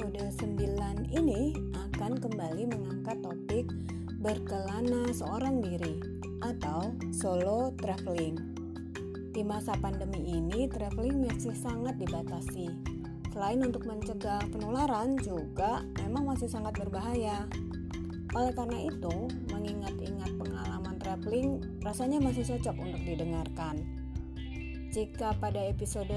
[0.00, 3.68] episode 9 ini akan kembali mengangkat topik
[4.24, 6.00] berkelana seorang diri
[6.40, 8.32] atau solo traveling.
[9.36, 12.72] Di masa pandemi ini, traveling masih sangat dibatasi.
[13.28, 17.44] Selain untuk mencegah penularan, juga memang masih sangat berbahaya.
[18.32, 23.84] Oleh karena itu, mengingat-ingat pengalaman traveling rasanya masih cocok untuk didengarkan.
[24.96, 26.08] Jika pada episode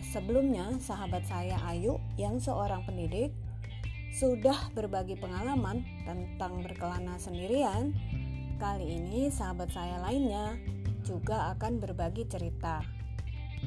[0.00, 3.32] sebelumnya sahabat saya Ayu yang seorang pendidik
[4.16, 7.92] sudah berbagi pengalaman tentang berkelana sendirian,
[8.56, 10.56] kali ini sahabat saya lainnya
[11.04, 12.80] juga akan berbagi cerita.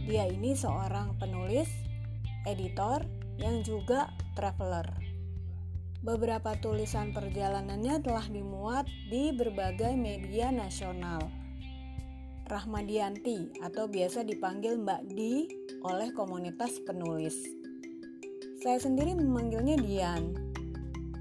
[0.09, 1.70] Dia ini seorang penulis,
[2.49, 3.05] editor,
[3.37, 4.89] yang juga traveler.
[6.01, 11.38] Beberapa tulisan perjalanannya telah dimuat di berbagai media nasional
[12.49, 15.46] Rahmadianti atau biasa dipanggil Mbak Di
[15.85, 17.37] oleh komunitas penulis.
[18.65, 20.34] Saya sendiri memanggilnya Dian.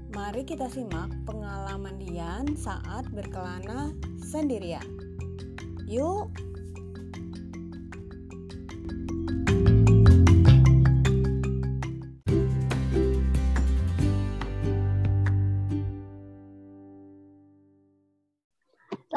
[0.09, 3.93] Mari kita simak pengalaman Dian saat berkelana
[4.25, 4.83] sendirian.
[5.85, 6.33] Yuk,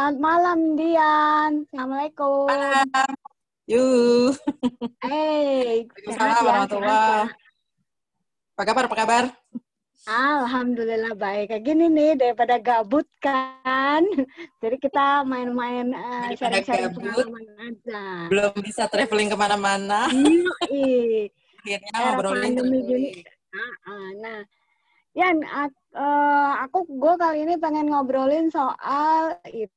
[0.02, 1.52] Selamat malam, Dian.
[1.62, 2.50] Assalamualaikum.
[2.50, 3.14] Malam.
[3.70, 4.34] Yuk.
[4.98, 7.30] Hey, Waalaikumsalam warahmatullahi
[8.50, 8.82] Apa kabar?
[8.90, 9.24] Apa kabar?
[10.10, 11.54] Alhamdulillah baik.
[11.54, 14.02] Kayak gini nih daripada gabut kan.
[14.58, 18.02] Jadi kita main-main uh, sharing-sharing pengalaman aja.
[18.26, 20.10] Belum bisa traveling ke mana-mana.
[20.66, 21.30] Iya.
[21.62, 23.22] Akhirnya ngobrolin gini.
[24.18, 24.42] Nah,
[25.14, 25.46] Yan,
[25.94, 29.70] uh, aku gue kali ini pengen ngobrolin soal itu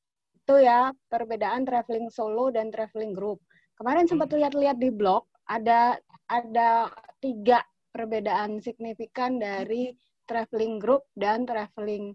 [0.46, 3.42] itu ya perbedaan traveling solo dan traveling group.
[3.74, 4.38] Kemarin sempat hmm.
[4.38, 5.98] lihat-lihat di blog ada
[6.30, 6.86] ada
[7.18, 9.90] tiga perbedaan signifikan dari
[10.30, 12.14] traveling group dan traveling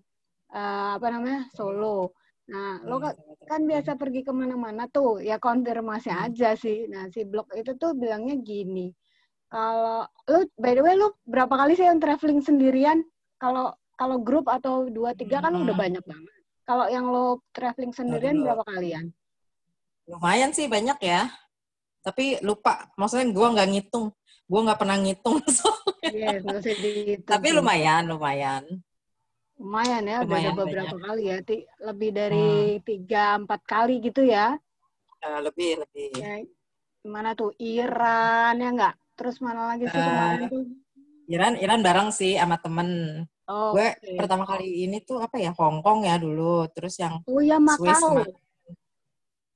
[0.55, 2.15] uh, apa namanya solo.
[2.47, 3.15] Nah, lo kan,
[3.47, 6.23] kan biasa pergi ke mana-mana tuh, ya konfirmasi hmm.
[6.31, 6.87] aja sih.
[6.87, 8.91] Nah, si blog itu tuh bilangnya gini,
[9.51, 13.03] kalau lo, by the way, lo berapa kali sih yang traveling sendirian?
[13.35, 16.40] Kalau kalau grup atau dua tiga kan udah banyak banget.
[16.65, 19.11] Kalau yang lo traveling sendirian berapa kalian?
[20.07, 21.31] Lumayan sih banyak ya.
[22.01, 24.09] Tapi lupa, maksudnya gue nggak ngitung.
[24.49, 25.39] Gue nggak pernah ngitung
[26.01, 28.65] Iya, yeah, Tapi lumayan, lumayan.
[29.61, 31.05] Lumayan ya, lumayan udah beberapa banyak.
[31.05, 31.37] kali ya.
[31.93, 32.81] Lebih dari hmm.
[32.81, 33.41] tiga, hmm.
[33.45, 34.57] empat kali gitu ya.
[35.21, 36.09] Uh, lebih, lebih.
[36.17, 36.41] Ya,
[37.05, 37.53] mana tuh?
[37.61, 38.95] Iran ya nggak?
[39.13, 40.65] Terus mana lagi sih uh, kemarin tuh?
[41.29, 42.89] Iran, Iran bareng sih sama temen.
[43.51, 44.15] Oh, gue okay.
[44.15, 48.23] pertama kali ini tuh apa ya Hong Kong ya dulu, terus yang oh ya Makau.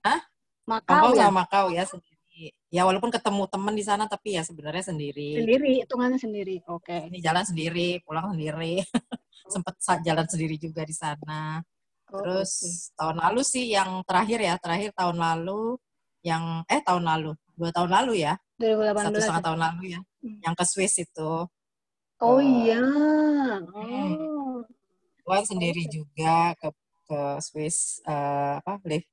[0.03, 0.19] Hah?
[0.67, 1.23] Makau Hong Kong ya?
[1.23, 2.51] sama Makau ya sendiri.
[2.67, 5.39] Ya walaupun ketemu temen di sana tapi ya sebenarnya sendiri.
[5.39, 6.59] Sendiri, hitungannya sendiri.
[6.67, 6.91] Oke.
[6.91, 6.99] Okay.
[7.07, 8.83] Ini jalan sendiri, pulang sendiri.
[8.83, 9.47] Oh.
[9.55, 11.63] Sempet jalan sendiri juga di sana.
[12.11, 12.99] Oh, terus okay.
[12.99, 15.79] tahun lalu sih yang terakhir ya, terakhir tahun lalu
[16.19, 18.35] yang eh tahun lalu, dua tahun lalu ya.
[18.59, 19.07] 2018.
[19.07, 19.99] Satu setengah tahun lalu ya.
[20.03, 20.39] Hmm.
[20.43, 21.31] Yang ke Swiss itu.
[22.25, 22.81] Oh iya.
[23.69, 24.65] Oh.
[25.21, 26.73] Gue sendiri juga ke
[27.05, 29.05] ke Swiss uh, apa lift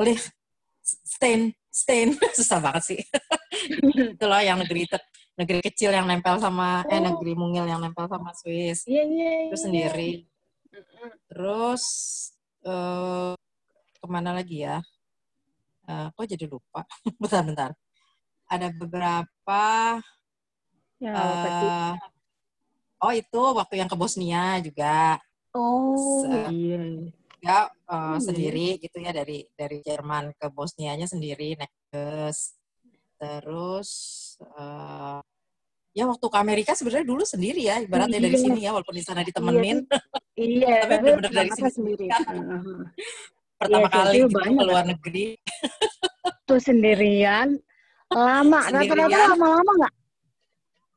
[0.00, 0.32] lift
[0.80, 3.00] stain stain susah banget sih.
[4.16, 4.96] itu loh yang negeri te,
[5.36, 6.96] negeri kecil yang nempel sama eh, oh.
[6.96, 8.88] eh negeri mungil yang nempel sama Swiss.
[8.88, 9.28] Iya yeah, iya.
[9.28, 10.10] Yeah, Terus sendiri.
[11.28, 11.84] Terus
[12.64, 13.36] uh,
[14.00, 14.80] ke mana lagi ya?
[15.84, 16.88] Uh, kok jadi lupa?
[17.20, 17.76] Bentar-bentar.
[18.48, 19.64] Ada beberapa
[20.96, 21.92] ya, uh,
[22.98, 25.18] Oh itu waktu yang ke Bosnia juga.
[25.54, 26.82] Oh iya.
[27.38, 28.18] Ya uh, hmm.
[28.18, 32.58] sendiri gitu ya dari dari Jerman ke Bosnianya sendiri naik bus.
[33.18, 33.90] Terus
[34.42, 35.22] uh,
[35.94, 38.26] ya waktu ke Amerika sebenarnya dulu sendiri ya ibaratnya iya.
[38.26, 39.86] dari sini ya walaupun di sana ditemenin.
[40.34, 40.74] Iya.
[40.82, 42.06] Tapi benar-benar dari sini sendiri.
[43.58, 45.26] Pertama iya, kali gitu ke luar negeri.
[46.46, 47.58] Tuh sendirian.
[48.08, 49.94] Lama, rata-rata lama-lama nggak?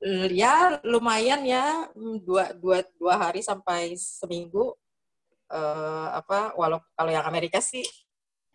[0.02, 1.90] Eh, ya lumayan ya.
[1.94, 4.74] Hmm, dua dua dua hari sampai seminggu.
[5.52, 7.84] Uh, apa walau kalau yang Amerika sih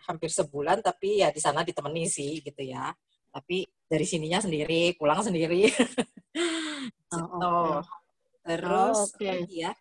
[0.08, 2.90] hampir sebulan tapi ya di sana ditemani sih gitu ya.
[3.30, 5.70] Tapi dari sininya sendiri pulang sendiri.
[7.16, 7.48] Oh, gitu.
[7.48, 7.80] okay.
[8.44, 9.38] terus oh, okay.
[9.48, 9.72] ya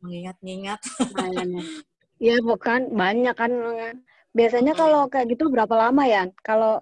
[0.00, 0.80] mengingat-ingat
[2.26, 3.52] ya bukan banyak kan
[4.32, 6.80] biasanya kalau kayak gitu berapa lama ya kalau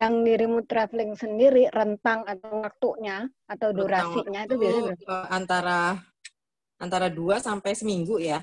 [0.00, 5.12] yang dirimu traveling sendiri rentang atau waktunya atau durasinya itu biasanya berapa?
[5.12, 5.78] Eh, antara
[6.80, 8.42] antara dua sampai seminggu ya.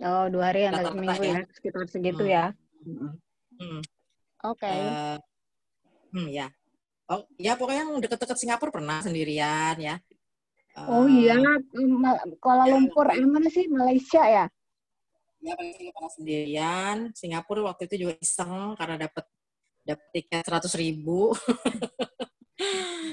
[0.00, 1.34] Oh dua hari sampai seminggu ya.
[1.34, 2.32] ya sekitar segitu hmm.
[2.32, 2.44] ya.
[2.86, 3.12] Hmm.
[3.58, 3.80] hmm.
[4.46, 4.62] Oke.
[4.62, 4.78] Okay.
[4.78, 5.16] Uh, eh,
[6.14, 6.46] hmm ya.
[7.08, 9.96] Oh ya pokoknya yang deket-deket Singapura pernah sendirian ya.
[10.86, 11.34] Oh iya,
[12.38, 14.46] Kuala Lumpur, eh, mana sih Malaysia ya?
[15.42, 16.96] Ya, pernah sendirian.
[17.18, 19.26] Singapura waktu itu juga iseng karena dapat
[19.88, 21.32] dapat tiket seratus ribu.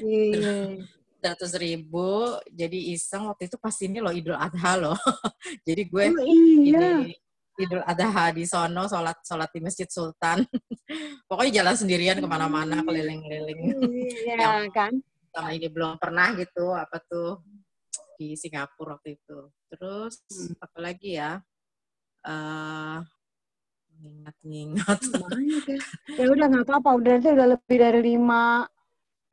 [0.04, 0.84] Iya.
[1.24, 4.98] Seratus ribu, jadi iseng waktu itu pas ini loh Idul Adha loh.
[5.68, 7.02] jadi gue oh, iya.
[7.02, 7.16] ini
[7.56, 10.44] Idul Adha di sono sholat sholat di Masjid Sultan.
[11.32, 13.60] Pokoknya jalan sendirian ke mana-mana keliling-keliling.
[14.28, 15.00] Iya kan?
[15.32, 17.42] Sama ini belum pernah gitu apa tuh
[18.20, 19.40] di Singapura waktu itu.
[19.72, 20.62] Terus hmm.
[20.62, 21.40] apa lagi ya?
[22.26, 23.02] Uh,
[24.06, 25.00] ingat-ingat.
[25.66, 25.78] Ya.
[26.22, 28.70] ya udah nggak apa-apa, udah itu udah lebih dari lima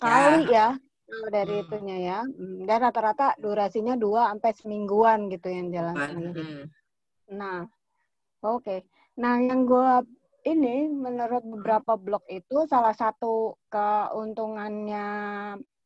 [0.00, 1.62] kali ya, ya dari hmm.
[1.68, 2.18] itunya ya.
[2.24, 6.40] Hmm, dan rata-rata durasinya dua sampai semingguan gitu yang jalan sendiri.
[6.40, 6.64] Hmm.
[7.36, 7.58] Nah,
[8.44, 8.64] oke.
[8.64, 8.80] Okay.
[9.20, 9.90] Nah, yang gue
[10.48, 15.06] ini menurut beberapa blog itu salah satu keuntungannya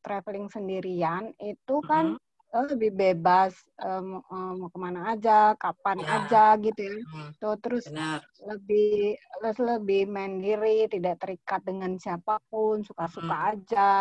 [0.01, 2.26] traveling sendirian itu kan oh,
[2.65, 6.09] lebih bebas um, um, mau ke mana aja, kapan ya.
[6.23, 6.97] aja gitu ya.
[7.13, 7.31] Hmm.
[7.37, 8.25] Tuh terus Benar.
[8.47, 9.21] lebih
[9.61, 13.51] lebih mandiri, tidak terikat dengan siapa pun, suka-suka hmm.
[13.53, 13.93] aja.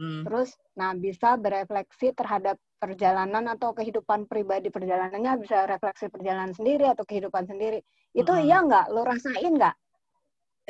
[0.00, 0.24] Hmm.
[0.24, 7.04] Terus, nah bisa berefleksi terhadap perjalanan atau kehidupan pribadi perjalanannya bisa refleksi perjalanan sendiri atau
[7.04, 7.84] kehidupan sendiri.
[8.16, 8.44] Itu hmm.
[8.48, 8.86] iya nggak?
[8.90, 9.76] Lo rasain nggak?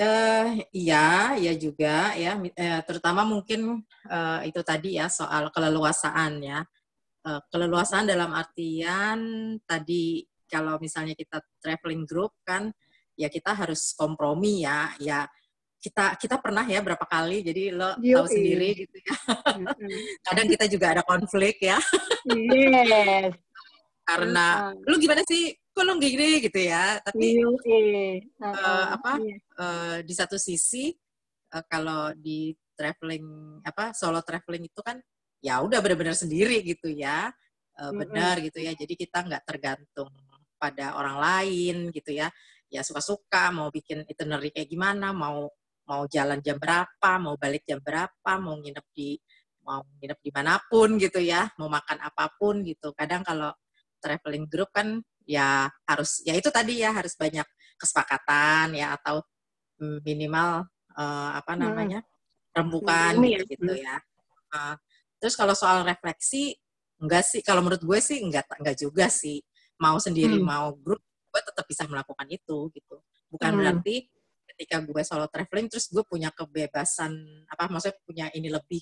[0.00, 2.40] Uh, iya, iya juga ya.
[2.40, 6.64] Uh, terutama mungkin uh, itu tadi ya soal keleluasaan ya
[7.26, 9.18] uh, keleluasaan dalam artian
[9.64, 12.74] tadi kalau misalnya kita traveling group kan
[13.14, 14.90] ya kita harus kompromi ya.
[14.98, 15.28] Ya
[15.80, 18.12] kita kita pernah ya berapa kali jadi lo Yui.
[18.12, 19.16] tahu sendiri gitu ya.
[20.28, 21.80] Kadang kita juga ada konflik ya.
[22.28, 23.32] Yes.
[24.08, 25.54] Karena lu gimana sih?
[25.70, 26.42] Kok lu gini?
[26.42, 26.98] gitu ya.
[27.00, 29.12] Tapi uh, uh, apa
[29.56, 30.92] uh, di satu sisi
[31.54, 34.98] uh, kalau di traveling apa solo traveling itu kan
[35.40, 37.32] ya udah benar-benar sendiri gitu ya.
[37.80, 38.46] Uh, benar mm-hmm.
[38.52, 38.72] gitu ya.
[38.76, 40.12] Jadi kita nggak tergantung
[40.60, 42.28] pada orang lain gitu ya.
[42.70, 45.48] Ya suka-suka mau bikin itinerary kayak gimana mau
[45.88, 49.18] mau jalan jam berapa mau balik jam berapa mau nginep di
[49.66, 52.92] mau nginep di mana pun gitu ya mau makan apa pun gitu.
[52.94, 53.50] Kadang kalau
[53.98, 57.44] traveling group kan ya harus ya itu tadi ya harus banyak
[57.80, 59.24] kesepakatan ya atau
[59.80, 60.68] minimal
[61.00, 62.04] uh, apa namanya
[62.52, 63.96] rembukan gitu, gitu ya.
[64.52, 64.76] Uh,
[65.20, 66.56] Terus kalau soal refleksi,
[66.96, 67.44] enggak sih.
[67.44, 69.38] Kalau menurut gue sih enggak enggak juga sih.
[69.80, 70.44] Mau sendiri hmm.
[70.48, 72.96] mau grup, gue tetap bisa melakukan itu gitu.
[73.28, 73.58] Bukan hmm.
[73.60, 73.96] berarti
[74.50, 77.12] ketika gue solo traveling terus gue punya kebebasan
[77.46, 78.80] apa maksudnya punya ini lebih.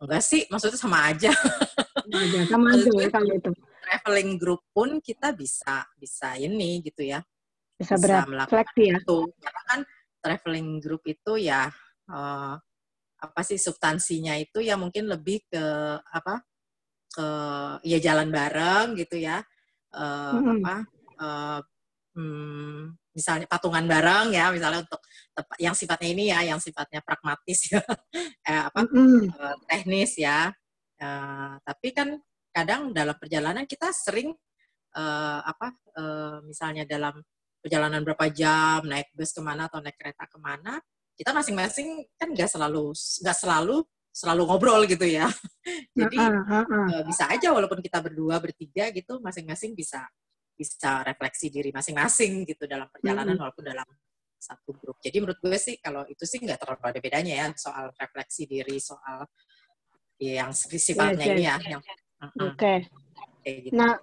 [0.00, 1.28] Enggak sih, maksudnya sama aja.
[2.10, 3.50] Aja, sama aja ya kalau itu.
[3.84, 7.20] Traveling group pun kita bisa bisa ini gitu ya.
[7.76, 8.98] Bisa, bisa berefleksi ya.
[8.98, 9.28] Itu.
[9.38, 9.80] Karena kan
[10.20, 11.68] traveling group itu ya
[12.12, 12.54] uh,
[13.20, 15.64] apa sih substansinya itu ya mungkin lebih ke
[16.00, 16.40] apa
[17.10, 17.26] ke
[17.84, 19.44] ya jalan bareng gitu ya
[19.92, 20.56] uh, mm -hmm.
[20.56, 20.76] apa
[21.20, 21.60] uh,
[22.16, 25.02] hmm, misalnya patungan bareng ya misalnya untuk
[25.60, 27.82] yang sifatnya ini ya yang sifatnya pragmatis ya
[28.48, 29.20] eh, apa mm -hmm.
[29.36, 30.48] uh, teknis ya
[31.02, 32.16] uh, tapi kan
[32.50, 34.34] kadang dalam perjalanan kita sering
[34.94, 37.20] uh, apa uh, misalnya dalam
[37.60, 40.80] perjalanan berapa jam naik bus ke mana atau naik kereta ke mana
[41.20, 45.28] kita masing-masing kan nggak selalu nggak selalu selalu ngobrol gitu ya.
[46.00, 47.02] Jadi uh, uh, uh.
[47.04, 50.08] bisa aja walaupun kita berdua bertiga gitu masing-masing bisa
[50.56, 53.88] bisa refleksi diri masing-masing gitu dalam perjalanan uh, walaupun dalam
[54.40, 54.96] satu grup.
[55.04, 58.80] Jadi menurut gue sih kalau itu sih nggak terlalu ada bedanya ya soal refleksi diri
[58.80, 59.28] soal
[60.16, 61.56] yang sifatnya yeah, ini ya.
[61.76, 61.82] Yang,
[62.40, 62.72] Oke.
[63.44, 63.52] Okay.
[63.68, 63.76] Gitu.
[63.76, 63.96] Nah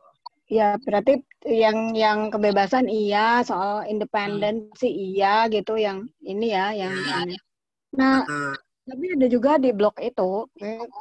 [0.47, 4.79] Ya, berarti yang yang kebebasan iya, soal independen hmm.
[4.79, 7.15] sih iya gitu yang ini ya, yang ya.
[7.27, 7.35] ini.
[7.99, 8.55] Nah, uh.
[8.87, 10.47] tapi ada juga di blog itu,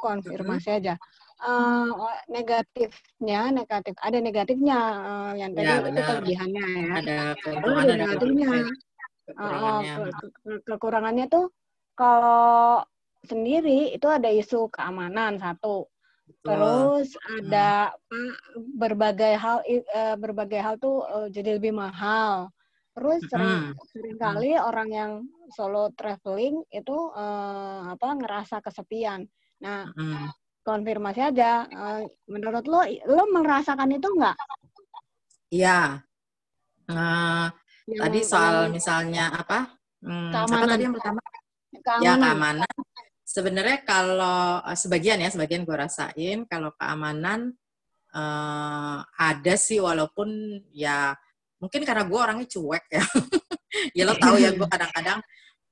[0.02, 0.78] konfirmasi hmm.
[0.82, 0.94] aja.
[1.36, 1.92] Uh,
[2.32, 8.48] negatifnya negatif ada negatifnya uh, yang tadi ya, itu kelebihannya ya ada keuntungan ada negatifnya
[9.28, 9.92] kekurangannya.
[9.92, 11.46] Uh, ke, ke, kekurangannya tuh
[11.92, 12.80] kalau
[13.28, 15.92] sendiri itu ada isu keamanan satu
[16.26, 18.30] Terus ada hmm.
[18.78, 22.50] berbagai hal uh, berbagai hal tuh uh, jadi lebih mahal.
[22.96, 23.82] Terus sering hmm.
[23.90, 24.62] sering kali hmm.
[24.66, 25.12] orang yang
[25.54, 29.26] solo traveling itu uh, apa ngerasa kesepian.
[29.62, 30.30] Nah, hmm.
[30.66, 34.36] konfirmasi aja uh, menurut lo lo merasakan itu enggak?
[35.50, 36.02] Iya.
[36.86, 37.50] Uh,
[37.86, 39.74] tadi soal misalnya apa?
[40.02, 40.58] Hmm, keamanan.
[40.62, 41.20] Apa tadi yang pertama?
[41.82, 42.02] Keamanan.
[42.02, 42.76] Ya, keamanan
[43.36, 47.52] sebenarnya kalau eh, sebagian ya sebagian gue rasain kalau keamanan
[48.16, 51.12] uh, ada sih walaupun ya
[51.60, 53.04] mungkin karena gue orangnya cuek ya
[53.96, 55.20] ya lo tahu ya gue kadang-kadang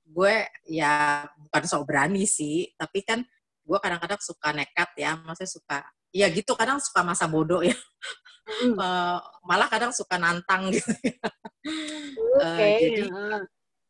[0.05, 0.35] gue
[0.69, 3.25] ya bukan sok berani sih tapi kan
[3.65, 5.79] gue kadang-kadang suka nekat ya maksudnya suka
[6.13, 7.75] ya gitu kadang suka masa bodoh ya.
[8.45, 8.77] Hmm.
[8.79, 9.19] uh,
[9.49, 10.93] malah kadang suka nantang gitu.
[12.39, 12.45] Oke.
[12.45, 12.71] Okay.
[12.71, 13.03] uh, jadi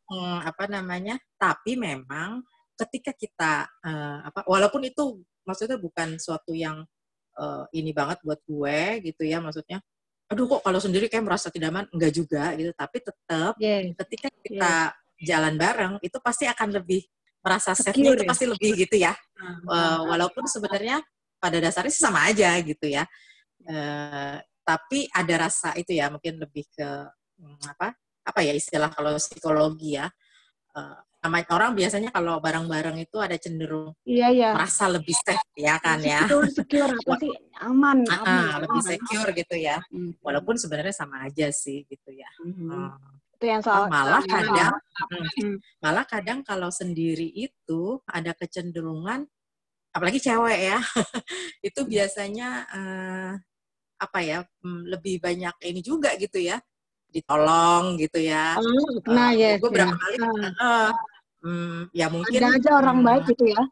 [0.09, 1.21] um, apa namanya?
[1.37, 2.41] Tapi memang
[2.75, 3.53] ketika kita
[3.83, 6.83] uh, apa walaupun itu maksudnya bukan suatu yang
[7.39, 9.79] uh, ini banget buat gue gitu ya maksudnya
[10.25, 13.93] aduh kok kalau sendiri kayak merasa tidak aman enggak juga gitu tapi tetap yeah.
[14.05, 15.21] ketika kita yeah.
[15.21, 17.05] jalan bareng itu pasti akan lebih
[17.45, 19.13] merasa safe-nya itu pasti lebih gitu ya.
[19.37, 21.05] Uh, uh, walaupun sebenarnya
[21.37, 23.05] pada dasarnya sama aja gitu ya.
[23.61, 26.89] Uh, tapi ada rasa itu ya mungkin lebih ke
[27.37, 27.93] hmm, apa
[28.25, 30.09] apa ya istilah kalau psikologi ya.
[30.73, 30.97] Uh,
[31.29, 34.49] orang biasanya kalau bareng-bareng itu ada cenderung iya, iya.
[34.53, 36.25] merasa lebih safe ya kan ya.
[36.27, 38.89] Secure, secure apa sih aman, uh, aman lebih aman.
[38.93, 39.77] secure gitu ya.
[39.89, 40.11] Hmm.
[40.21, 42.29] Walaupun sebenarnya sama aja sih gitu ya.
[42.41, 42.69] Hmm.
[42.69, 42.93] Uh,
[43.35, 44.71] itu yang soal malah kadang
[45.11, 45.59] hmm.
[45.83, 49.27] malah kadang kalau sendiri itu ada kecenderungan
[49.91, 50.79] apalagi cewek ya
[51.67, 53.31] itu biasanya uh,
[53.99, 56.63] apa ya hmm, lebih banyak ini juga gitu ya
[57.15, 58.59] ditolong gitu ya.
[58.59, 59.55] Oh, nah uh, ya.
[59.55, 60.91] Gue berapa kali uh,
[61.45, 63.63] hmm, ya mungkin ada aja orang hmm, baik gitu ya.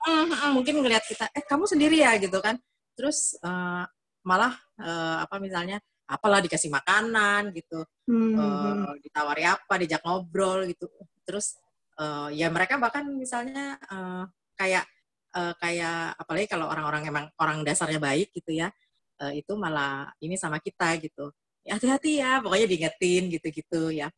[0.00, 2.56] Hmm, hmm, mungkin ngelihat kita eh kamu sendiri ya gitu kan.
[2.94, 3.82] Terus uh,
[4.22, 7.82] malah uh, apa misalnya apalah dikasih makanan gitu.
[8.06, 8.38] Hmm.
[8.38, 10.86] uh, ditawari apa diajak ngobrol gitu.
[11.26, 11.58] Terus
[11.98, 14.24] uh, ya mereka bahkan misalnya uh,
[14.54, 14.86] kayak
[15.34, 18.70] uh, kayak apalagi kalau orang-orang emang orang dasarnya baik gitu ya
[19.20, 21.30] uh, itu malah ini sama kita gitu.
[21.60, 24.08] Ya hati-hati ya pokoknya diingetin gitu-gitu ya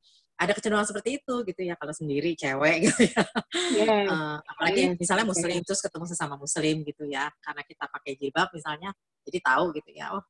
[0.42, 3.22] ada kecenderungan seperti itu gitu ya kalau sendiri cewek gitu ya
[3.78, 4.02] yeah.
[4.12, 4.98] uh, apalagi yeah.
[4.98, 5.62] misalnya muslim yeah.
[5.62, 8.90] terus ketemu sesama muslim gitu ya karena kita pakai jilbab misalnya
[9.22, 10.24] jadi tahu gitu ya oh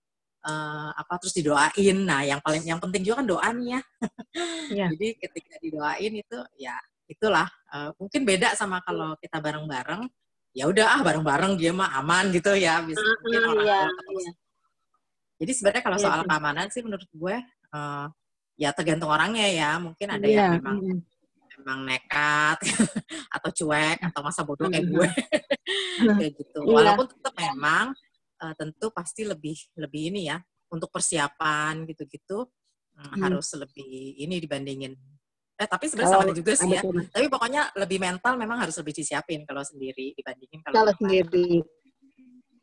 [0.44, 3.80] uh, apa terus didoain nah yang paling yang penting juga kan doa nih ya
[4.84, 4.88] yeah.
[4.92, 6.76] jadi ketika didoain itu ya
[7.08, 10.06] itulah uh, mungkin beda sama kalau kita bareng-bareng
[10.52, 14.34] ya udah ah bareng-bareng dia mah aman gitu ya bisa uh, mungkin orang yeah, yeah.
[15.40, 17.36] jadi sebenarnya kalau yeah, soal keamanan sih menurut gue
[17.72, 18.06] uh,
[18.56, 20.32] ya tergantung orangnya ya mungkin ada yeah.
[20.32, 20.98] yang iya, memang mm.
[21.60, 22.58] memang nekat
[23.36, 25.08] atau cuek atau masa bodoh kayak gue
[26.20, 26.74] kayak gitu yeah.
[26.74, 27.96] walaupun tetap memang
[28.42, 30.36] uh, tentu pasti lebih lebih ini ya
[30.72, 32.48] untuk persiapan gitu-gitu
[32.98, 33.20] mm.
[33.24, 34.92] harus lebih ini dibandingin
[35.52, 36.82] eh tapi sebenarnya sama juga sih ya
[37.12, 41.62] tapi pokoknya lebih mental memang harus lebih disiapin kalau sendiri dibandingin kalau, kalau sendiri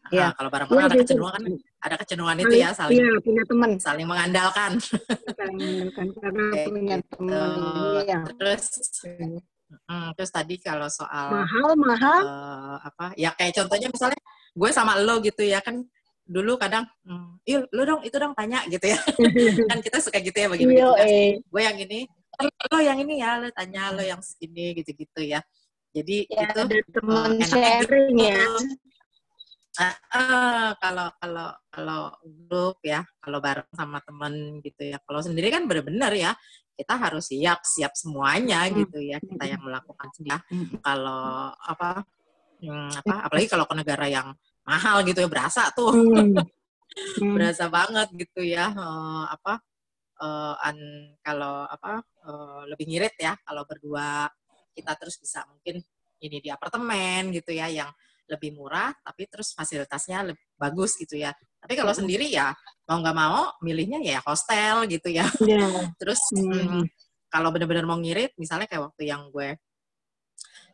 [0.09, 0.29] Ya.
[0.29, 1.43] Nah, kalau bareng-bareng ya, ada kecenderungan kan
[1.79, 3.71] ada kecenderungan itu ya saling ya, punya teman.
[3.79, 4.71] saling mengandalkan.
[4.83, 7.09] Saling mengandalkan karena punya gitu.
[7.15, 8.03] teman.
[8.03, 8.19] Ya.
[8.35, 8.63] Terus
[9.85, 14.17] Hmm, terus tadi kalau soal mahal mahal uh, apa ya kayak contohnya misalnya
[14.57, 15.85] gue sama lo gitu ya kan
[16.25, 18.97] dulu kadang hmm, yuk lo dong itu dong tanya gitu ya
[19.69, 21.37] kan kita suka gitu ya bagi-bagi tugas eh.
[21.45, 21.99] gue yang ini
[22.73, 25.41] lo yang ini ya lo tanya lo yang ini gitu-gitu ya
[25.93, 28.25] jadi ya, itu teman uh, sharing gitu.
[28.25, 28.41] ya
[29.79, 32.01] Uh, uh, kalau kalau kalau
[32.51, 34.99] grup ya, kalau bareng sama temen gitu ya.
[34.99, 36.35] Kalau sendiri kan benar-benar ya
[36.75, 38.75] kita harus siap siap semuanya hmm.
[38.83, 40.39] gitu ya kita yang melakukan sendiri.
[40.51, 40.67] Hmm.
[40.83, 42.03] Kalau apa
[42.59, 44.27] hmm, apa apalagi kalau ke negara yang
[44.67, 45.91] mahal gitu ya berasa tuh.
[45.95, 46.35] Hmm.
[47.21, 47.37] Hmm.
[47.37, 48.73] berasa banget gitu ya.
[48.73, 49.61] Uh, apa
[50.19, 50.77] uh, an
[51.21, 54.27] kalau apa uh, lebih ngirit ya kalau berdua
[54.73, 55.79] kita terus bisa mungkin
[56.19, 57.93] ini di apartemen gitu ya yang
[58.29, 61.33] lebih murah tapi terus fasilitasnya lebih bagus gitu ya.
[61.59, 62.01] Tapi kalau hmm.
[62.05, 62.53] sendiri ya
[62.85, 65.25] mau nggak mau milihnya ya hostel gitu ya.
[65.41, 65.89] Yeah.
[66.01, 66.85] terus hmm.
[67.27, 69.57] kalau benar-benar mau ngirit misalnya kayak waktu yang gue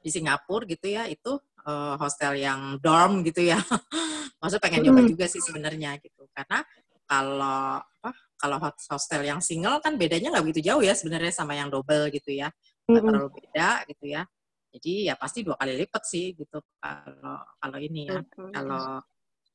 [0.06, 1.34] di Singapura gitu ya itu
[1.66, 3.58] uh, hostel yang dorm gitu ya.
[4.44, 6.28] Maksud pengen nyoba juga sih sebenarnya gitu.
[6.36, 6.62] Karena
[7.08, 8.58] kalau apa kalau
[8.92, 12.52] hostel yang single kan bedanya nggak begitu jauh ya sebenarnya sama yang double gitu ya.
[12.86, 14.28] Nggak terlalu beda gitu ya
[14.76, 18.20] jadi ya pasti dua kali lipat sih gitu kalau kalau ini ya.
[18.20, 18.52] Okay.
[18.52, 19.00] Kalau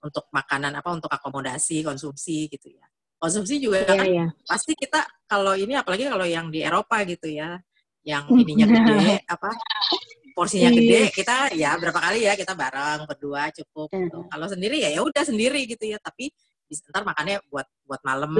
[0.00, 2.88] untuk makanan apa untuk akomodasi, konsumsi gitu ya.
[3.20, 4.28] Konsumsi juga yeah, kan yeah.
[4.48, 7.60] pasti kita kalau ini apalagi kalau yang di Eropa gitu ya,
[8.00, 9.50] yang ininya gede apa
[10.32, 14.24] porsinya gede kita ya berapa kali ya kita bareng berdua cukup gitu.
[14.32, 16.32] kalau sendiri ya ya udah sendiri gitu ya tapi
[16.88, 18.30] ntar makannya buat buat malam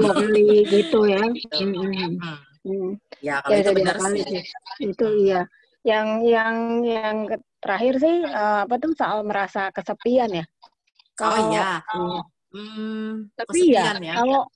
[0.65, 1.61] gitu ya gitu.
[1.61, 2.17] Hmm.
[2.65, 2.91] Hmm.
[3.21, 4.23] ya kalau ya, itu benar sih
[4.81, 5.45] itu iya
[5.81, 7.17] yang yang yang
[7.57, 10.45] terakhir sih uh, apa tuh soal merasa kesepian ya.
[11.17, 11.69] Kalau, oh iya.
[12.53, 14.49] hmm, tapi ya, ya kalau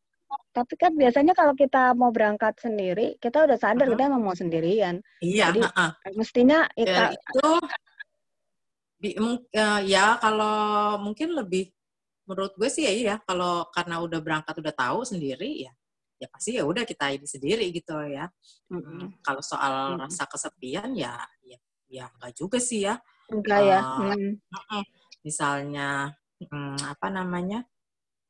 [0.56, 3.94] tapi kan biasanya kalau kita mau berangkat sendiri, kita udah sadar uh -huh.
[3.94, 5.04] kita emang mau sendirian.
[5.22, 5.52] Iya.
[5.52, 5.92] Jadi uh -huh.
[6.16, 7.50] mestinya ya, itu
[8.96, 11.70] di, uh, ya kalau mungkin lebih
[12.26, 15.72] menurut gue sih ya iya kalau karena udah berangkat udah tahu sendiri ya
[16.26, 18.26] ya pasti ya udah kita ini sendiri gitu ya.
[18.74, 19.22] Mm-hmm.
[19.22, 20.02] Kalau soal mm-hmm.
[20.02, 22.98] rasa kesepian ya ya ya enggak juga sih ya.
[23.30, 23.80] Enggak uh, ya.
[24.02, 24.34] Mm.
[25.22, 25.90] Misalnya
[26.42, 27.66] hmm, apa namanya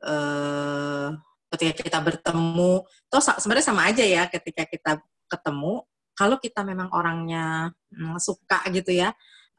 [0.03, 1.15] uh,
[1.55, 4.91] ketika kita bertemu, toh sebenarnya sama aja ya ketika kita
[5.31, 5.83] ketemu.
[6.15, 9.11] Kalau kita memang orangnya hmm, suka gitu ya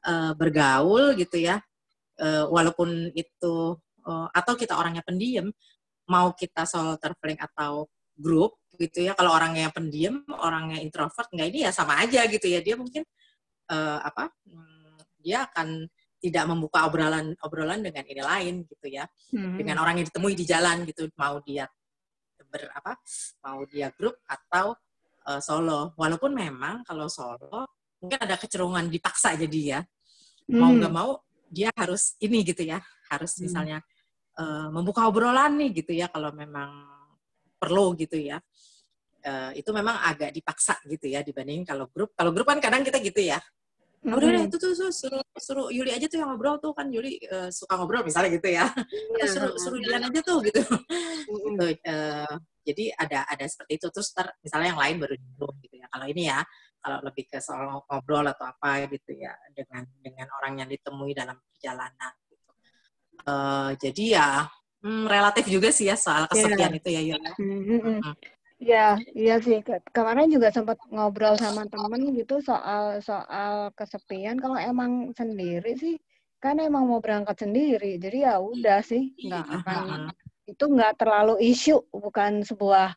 [0.08, 1.60] uh, bergaul gitu ya,
[2.22, 3.76] uh, walaupun itu
[4.06, 5.50] uh, atau kita orangnya pendiam,
[6.08, 9.12] mau kita solo traveling atau grup gitu ya.
[9.14, 12.64] Kalau orangnya pendiam, orangnya introvert, nggak ini ya sama aja gitu ya.
[12.64, 13.04] Dia mungkin
[13.70, 14.32] uh, apa?
[14.48, 19.04] Hmm, dia akan tidak membuka obrolan obrolan dengan ini lain gitu ya
[19.36, 19.60] hmm.
[19.60, 21.68] dengan orang yang ditemui di jalan gitu mau dia
[22.46, 22.96] ber apa
[23.44, 24.72] mau dia grup atau
[25.28, 27.68] uh, solo walaupun memang kalau solo
[28.00, 29.80] mungkin ada kecerungan dipaksa jadi ya
[30.48, 30.56] hmm.
[30.56, 31.10] mau nggak mau
[31.46, 32.80] dia harus ini gitu ya
[33.12, 33.42] harus hmm.
[33.46, 33.78] misalnya
[34.40, 36.95] uh, membuka obrolan nih gitu ya kalau memang
[37.56, 38.38] perlu gitu ya.
[39.26, 42.14] Uh, itu memang agak dipaksa gitu ya dibanding kalau grup.
[42.14, 43.40] Kalau grup kan kadang kita gitu ya.
[44.06, 46.70] Mm udah deh itu tuh suruh suruh Yuli aja tuh yang ngobrol tuh.
[46.70, 48.70] Kan Yuli uh, suka ngobrol misalnya gitu ya.
[49.18, 49.26] Yeah.
[49.26, 50.62] suruh suruh Dian aja tuh gitu.
[51.26, 53.90] Gitu, uh, jadi ada ada seperti itu.
[53.90, 55.86] Terus ter, misalnya yang lain baru nyuruh gitu ya.
[55.90, 56.38] Kalau ini ya
[56.78, 61.34] kalau lebih ke soal ngobrol atau apa gitu ya dengan dengan orang yang ditemui dalam
[61.50, 62.50] perjalanan gitu.
[63.26, 64.28] Uh, jadi ya
[64.86, 66.30] hmm, relatif juga sih ya soal iya.
[66.30, 66.78] kesepian yeah.
[66.78, 67.30] itu ya Yuli.
[67.34, 67.80] Mm-hmm.
[67.82, 68.14] Mm-hmm.
[68.56, 69.60] Ya, iya sih.
[69.92, 74.40] Kemarin juga sempat ngobrol sama temen gitu soal soal kesepian.
[74.40, 76.00] Kalau emang sendiri sih,
[76.40, 78.00] kan emang mau berangkat sendiri.
[78.00, 79.86] Jadi ya udah sih, nggak iya, akan
[80.48, 82.96] itu nggak terlalu isu, bukan sebuah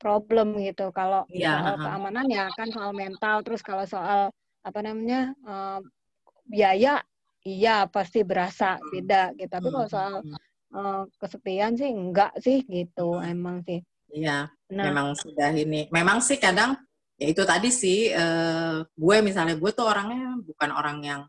[0.00, 0.88] problem gitu.
[0.96, 1.60] Kalau ya.
[1.60, 3.44] soal keamanan ya kan soal mental.
[3.44, 4.32] Terus kalau soal
[4.64, 5.84] apa namanya uh,
[6.48, 7.04] biaya,
[7.44, 9.52] iya pasti berasa beda gitu.
[9.52, 10.24] Tapi kalau soal
[10.74, 13.80] uh, kesepian sih enggak sih gitu, emang sih.
[14.10, 14.84] Iya, nah.
[14.90, 15.86] memang sudah ini.
[15.94, 16.74] Memang sih kadang
[17.14, 21.22] ya itu tadi sih uh, gue misalnya gue tuh orangnya bukan orang yang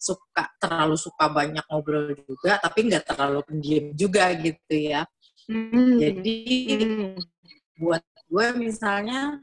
[0.00, 5.04] suka terlalu suka banyak ngobrol juga, tapi nggak terlalu pendiam juga gitu ya.
[5.48, 6.00] Hmm.
[6.00, 6.38] Jadi
[6.80, 7.16] hmm.
[7.80, 9.40] buat gue misalnya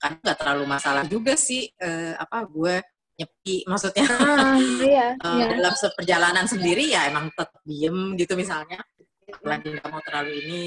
[0.00, 2.80] kan nggak terlalu masalah juga sih uh, apa gue
[3.20, 5.46] nyepi maksudnya ah, iya, uh, iya.
[5.60, 8.80] dalam perjalanan sendiri ya emang tetap diem gitu misalnya
[9.44, 10.62] lagi nggak mau terlalu ini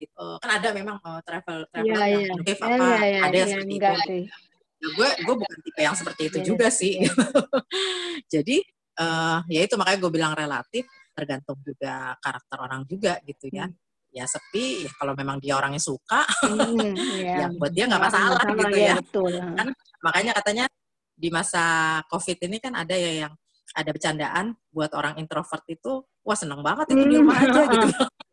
[0.00, 0.26] gitu.
[0.40, 2.56] Kan ada memang uh, travel travel yeah, yang yeah.
[2.56, 4.00] apa, yeah, yeah, yeah, ada yang yeah, seperti itu.
[4.08, 4.24] Sih.
[4.80, 6.78] Nah, gue gue bukan tipe yang seperti itu yeah, juga yeah.
[6.80, 6.94] sih.
[7.04, 7.14] Yeah.
[8.40, 8.56] Jadi
[8.96, 13.66] uh, ya itu makanya gue bilang relatif tergantung juga karakter orang juga gitu ya.
[13.66, 13.76] Hmm.
[14.10, 17.46] Ya sepi, ya kalau memang dia orangnya suka, hmm, yeah.
[17.46, 18.86] ya buat dia nggak masalah sama, gitu ya.
[18.90, 18.94] ya.
[18.98, 19.32] Betul.
[19.38, 19.68] Kan
[20.02, 20.64] makanya katanya
[21.14, 21.64] di masa
[22.10, 23.32] COVID ini kan ada ya yang
[23.76, 27.86] ada bercandaan buat orang introvert itu wah seneng banget itu di rumah aja gitu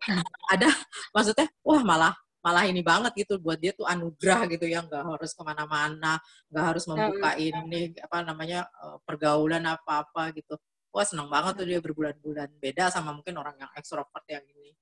[0.54, 0.70] ada
[1.14, 5.36] maksudnya wah malah malah ini banget gitu buat dia tuh anugerah gitu ya nggak harus
[5.36, 6.16] ke mana-mana
[6.48, 10.56] nggak harus membuka ini apa namanya eh, pergaulan apa-apa gitu
[10.92, 14.74] wah seneng banget tuh dia berbulan-bulan beda sama mungkin orang yang ekstrovert yang ini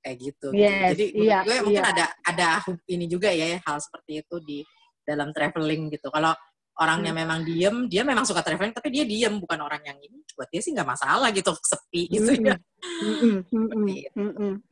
[0.00, 1.92] kayak gitu, yes, jadi iya, gue mungkin iya.
[1.92, 2.48] ada ada
[2.88, 4.58] ini juga ya hal seperti itu di
[5.04, 6.32] dalam traveling gitu kalau
[6.80, 7.20] orangnya hmm.
[7.20, 10.24] memang diem, dia memang suka traveling, tapi dia diem, bukan orang yang ini.
[10.32, 12.56] Buat dia sih nggak masalah gitu, sepi gitu ya.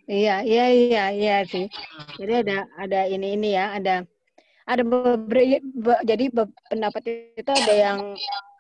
[0.09, 1.69] Iya, iya, iya, iya sih.
[2.17, 4.09] Jadi ada ada ini ini ya, ada
[4.65, 6.25] ada beberapa jadi
[6.73, 7.03] pendapat
[7.37, 7.99] itu ada yang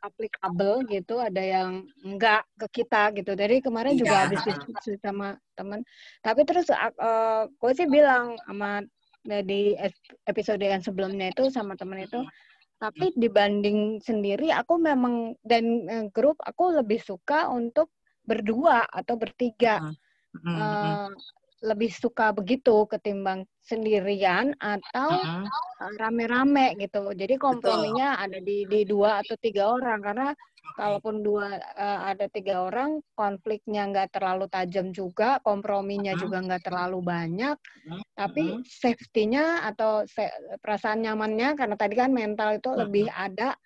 [0.00, 3.32] applicable gitu, ada yang enggak ke kita gitu.
[3.34, 4.22] Dari kemarin juga iya.
[4.26, 5.82] habis diskusi sama teman.
[6.22, 8.82] Tapi terus uh, gue sih bilang sama
[9.26, 9.76] di
[10.24, 12.22] episode yang sebelumnya itu sama temen itu
[12.78, 17.90] tapi dibanding sendiri aku memang dan uh, grup aku lebih suka untuk
[18.22, 19.82] berdua atau bertiga
[20.46, 21.10] uh,
[21.58, 25.10] lebih suka begitu ketimbang sendirian atau
[25.98, 27.10] rame-rame gitu.
[27.12, 28.24] Jadi komprominya Betul.
[28.24, 29.98] ada di di dua atau tiga orang.
[29.98, 30.28] Karena
[30.78, 36.22] kalaupun dua uh, ada tiga orang konfliknya nggak terlalu tajam juga komprominya uh-huh.
[36.22, 37.56] juga nggak terlalu banyak.
[37.58, 38.02] Uh-huh.
[38.14, 43.58] tapi safety-nya atau se- perasaan nyamannya karena tadi kan mental itu lebih ada.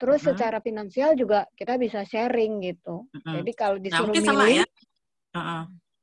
[0.00, 3.04] Terus secara finansial juga kita bisa sharing gitu.
[3.20, 4.66] Jadi kalau nah, disuruh nah, milih ya.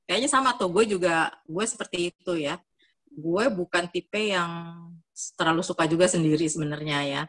[0.08, 2.56] Kayaknya sama tuh gue juga gue seperti itu ya
[3.12, 4.50] gue bukan tipe yang
[5.36, 7.22] terlalu suka juga sendiri sebenarnya ya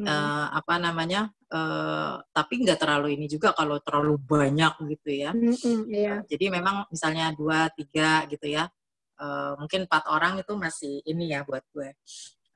[0.00, 0.06] hmm.
[0.06, 5.86] uh, apa namanya uh, tapi nggak terlalu ini juga kalau terlalu banyak gitu ya hmm,
[5.86, 6.18] yeah.
[6.18, 8.66] uh, jadi memang misalnya dua tiga gitu ya
[9.22, 11.94] uh, mungkin empat orang itu masih ini ya buat gue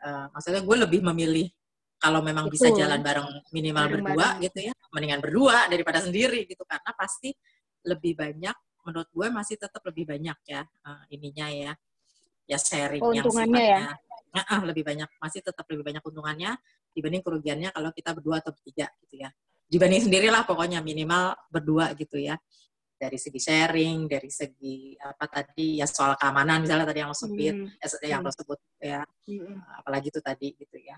[0.03, 1.47] uh, maksudnya gue lebih memilih
[2.03, 2.75] kalau memang Betul.
[2.75, 4.43] bisa jalan bareng minimal bareng berdua bareng.
[4.43, 7.31] gitu ya mendingan berdua daripada sendiri gitu karena pasti
[7.87, 11.73] lebih banyak menurut gue masih tetap lebih banyak ya uh, ininya ya
[12.47, 13.23] ya sharingnya
[13.63, 13.95] ya
[14.33, 16.57] Nah, lebih banyak masih tetap lebih banyak keuntungannya
[16.97, 19.29] dibanding kerugiannya kalau kita berdua atau bertiga gitu ya.
[19.69, 22.37] Dibanding sendirilah pokoknya minimal berdua gitu ya.
[22.97, 27.55] Dari segi sharing, dari segi apa tadi ya soal keamanan misalnya tadi yang lo sebut,
[27.67, 27.83] hmm.
[27.83, 29.83] eh, yang lo sebut ya, hmm.
[29.83, 30.97] apalagi itu tadi gitu ya.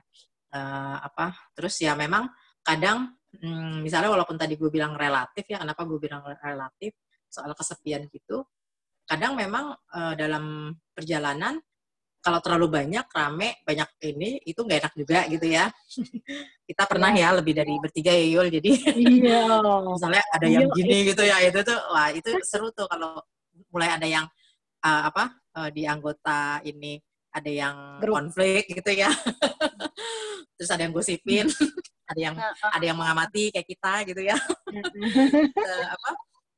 [0.54, 2.30] Uh, apa terus ya memang
[2.62, 3.10] kadang
[3.42, 6.94] hmm, misalnya walaupun tadi gue bilang relatif ya kenapa gue bilang relatif
[7.34, 8.46] soal kesepian gitu
[9.04, 11.60] kadang memang uh, dalam perjalanan
[12.24, 15.68] kalau terlalu banyak rame banyak ini itu nggak enak juga gitu ya.
[16.68, 19.60] Kita pernah ya lebih dari bertiga ya Yul jadi iya.
[19.92, 23.20] misalnya ada yang gini gitu ya itu tuh wah itu seru tuh kalau
[23.68, 24.24] mulai ada yang
[24.80, 26.96] uh, apa uh, di anggota ini
[27.28, 28.16] ada yang Grup.
[28.16, 29.12] konflik gitu ya.
[30.56, 31.44] Terus ada yang gosipin
[32.08, 32.34] ada yang
[32.72, 34.36] ada yang mengamati kayak kita gitu ya.
[34.72, 36.10] Uh, apa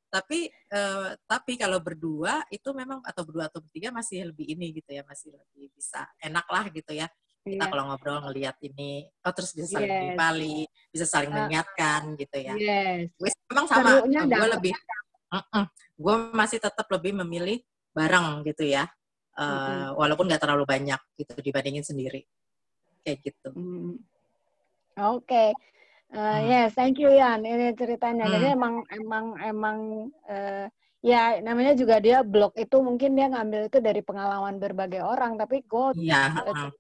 [0.07, 4.95] tapi uh, tapi kalau berdua itu memang atau berdua atau bertiga masih lebih ini gitu
[4.95, 7.07] ya masih lebih bisa enak lah gitu ya
[7.47, 7.71] kita yeah.
[7.71, 10.19] kalau ngobrol ngelihat ini oh terus bisa saling yes.
[10.19, 10.59] bali
[10.91, 13.35] bisa saling mengingatkan gitu ya yes.
[13.51, 14.73] memang sama gue lebih
[15.31, 15.65] uh -uh,
[15.95, 17.63] gue masih tetap lebih memilih
[17.95, 18.91] bareng gitu ya
[19.39, 19.89] uh, mm -hmm.
[19.95, 22.27] walaupun nggak terlalu banyak gitu dibandingin sendiri
[23.07, 23.95] kayak gitu mm.
[24.99, 25.55] oke okay.
[26.15, 26.47] Uh, hmm.
[26.47, 27.43] Yes, thank you Yan.
[27.43, 28.31] Ini ceritanya.
[28.31, 28.35] Hmm.
[28.39, 29.79] Jadi emang emang emang
[30.31, 30.67] uh,
[31.05, 35.35] ya namanya juga dia blog itu mungkin dia ngambil itu dari pengalaman berbagai orang.
[35.35, 36.31] Tapi gue ya.
[36.47, 36.71] uh,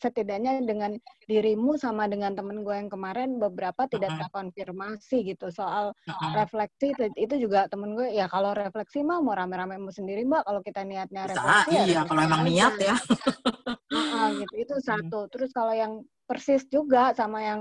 [0.00, 0.96] setidaknya dengan
[1.28, 4.20] dirimu sama dengan temen gue yang kemarin beberapa tidak uh -huh.
[4.24, 6.32] terkonfirmasi gitu soal uh -huh.
[6.32, 10.60] refleksi itu juga temen gue ya kalau refleksi mah mau rame-rame mau sendiri mbak kalau
[10.64, 12.96] kita niatnya refleksi ya, iya kalau emang niat ya.
[12.96, 14.84] uh -uh, gitu itu hmm.
[14.84, 15.28] satu.
[15.28, 17.60] Terus kalau yang persis juga sama yang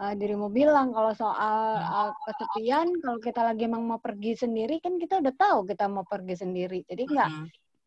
[0.00, 5.00] uh, dirimu bilang kalau soal uh, kesepian kalau kita lagi emang mau pergi sendiri kan
[5.00, 6.84] kita udah tahu kita mau pergi sendiri.
[6.84, 7.30] Jadi nggak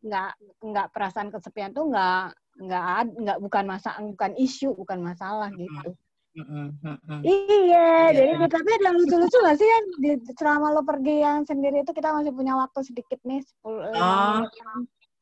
[0.00, 0.30] nggak
[0.64, 2.84] nggak perasaan kesepian tuh nggak nggak
[3.20, 5.94] nggak bukan masa bukan isu bukan masalah gitu.
[6.30, 7.34] Iya,
[7.66, 11.82] iya, jadi kita tapi ada lucu-lucu gak sih kan di, selama lo pergi yang sendiri
[11.82, 14.46] itu kita masih punya waktu sedikit nih 10 oh,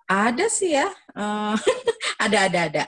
[0.05, 1.57] ada sih ya uh,
[2.24, 2.85] ada ada ada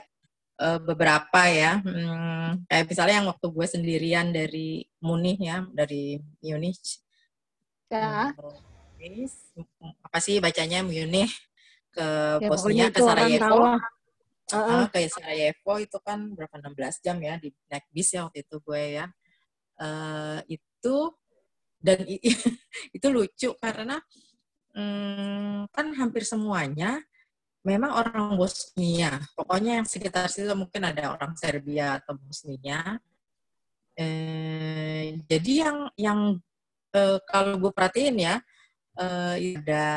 [0.61, 1.81] uh, beberapa ya.
[1.81, 7.01] Hmm, kayak misalnya yang waktu gue sendirian dari Munich ya, dari Munich.
[7.89, 8.31] Ya.
[10.05, 11.33] Apa sih bacanya Munich
[11.89, 12.07] ke
[12.39, 13.81] ya, Bosnia ke Sarajevo.
[14.51, 14.85] Uh, uh.
[14.93, 18.83] ke Sarajevo itu kan berapa 16 jam ya di naik bis ya waktu itu gue
[19.01, 19.05] ya.
[19.81, 20.97] Uh, itu
[21.81, 22.05] dan
[22.95, 23.97] itu lucu karena
[24.77, 27.01] hmm, kan hampir semuanya
[27.61, 29.21] memang orang Bosnia.
[29.37, 32.97] Pokoknya yang sekitar situ mungkin ada orang Serbia atau Bosnia.
[33.93, 36.19] Eh, jadi yang yang
[36.93, 38.35] eh, kalau gue perhatiin ya,
[38.97, 39.87] eh, ada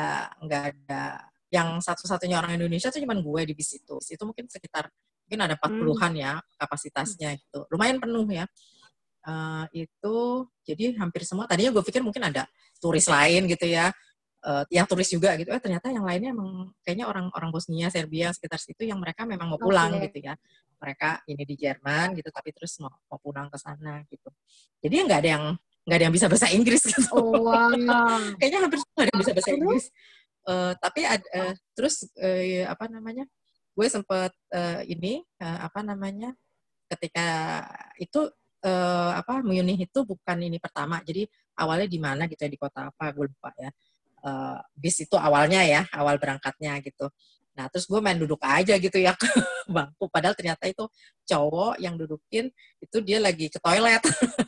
[0.41, 1.03] nggak ada
[1.49, 3.95] yang satu-satunya orang Indonesia tuh cuma gue di bis itu.
[3.97, 4.89] Bis itu mungkin sekitar
[5.25, 6.21] mungkin ada 40-an hmm.
[6.21, 7.65] ya kapasitasnya gitu.
[7.73, 8.45] Lumayan penuh ya.
[9.25, 12.45] Uh, itu jadi hampir semua tadinya gue pikir mungkin ada
[12.77, 13.89] turis lain gitu ya
[14.45, 15.49] uh, yang turis juga gitu.
[15.49, 19.59] Eh ternyata yang lainnya emang kayaknya orang-orang Bosnia, Serbia sekitar situ yang mereka memang mau
[19.59, 20.07] pulang okay.
[20.09, 20.33] gitu ya.
[20.77, 24.29] Mereka ini di Jerman gitu tapi terus mau, mau pulang ke sana gitu.
[24.85, 25.45] Jadi nggak ada yang
[25.85, 27.01] nggak ada yang bisa bahasa Inggris gitu.
[27.13, 27.73] Oh, wow.
[28.37, 29.85] kayaknya hampir semua ada yang bisa bahasa Inggris.
[30.45, 33.25] Uh, tapi ada uh, terus uh, apa namanya?
[33.75, 36.31] Gue sempet uh, ini uh, apa namanya?
[36.85, 37.27] Ketika
[37.97, 38.29] itu
[38.61, 41.01] uh, apa Munich itu bukan ini pertama.
[41.01, 41.25] Jadi
[41.57, 43.73] awalnya di mana gitu ya di kota apa gue lupa ya
[44.25, 47.07] uh, bis itu awalnya ya, awal berangkatnya gitu.
[47.55, 49.23] Nah, terus gue main duduk aja gitu ya ke
[49.75, 50.11] bangku.
[50.11, 50.83] Padahal ternyata itu
[51.23, 54.03] cowok yang dudukin, itu dia lagi ke toilet.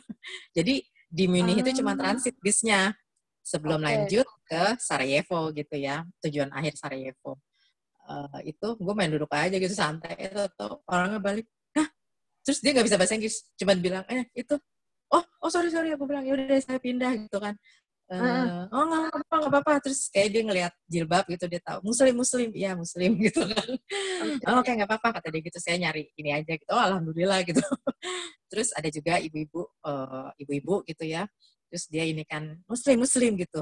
[0.56, 1.98] Jadi di Munich itu cuma ah.
[1.98, 2.92] transit bisnya
[3.40, 3.86] sebelum okay.
[3.88, 7.40] lanjut ke Sarajevo gitu ya, tujuan akhir Sarajevo.
[8.08, 11.44] Uh, itu gue main duduk aja gitu santai itu tuh orangnya balik
[11.76, 11.84] nah
[12.40, 14.56] terus dia nggak bisa bahasa Inggris cuman bilang eh itu
[15.12, 17.52] oh oh sorry sorry aku bilang ya udah saya pindah gitu kan
[18.08, 19.72] Uh, oh nggak apa-apa nggak apa-apa.
[19.84, 22.48] Terus kayak dia ngelihat jilbab gitu dia tahu muslim muslim.
[22.56, 23.68] Iya muslim gitu kan.
[23.68, 24.46] Okay.
[24.48, 26.72] oh oke okay, nggak apa-apa kata dia gitu saya nyari ini aja gitu.
[26.72, 27.60] Oh alhamdulillah gitu.
[28.50, 31.28] Terus ada juga ibu-ibu uh, ibu-ibu gitu ya.
[31.68, 33.60] Terus dia ini kan muslim muslim gitu.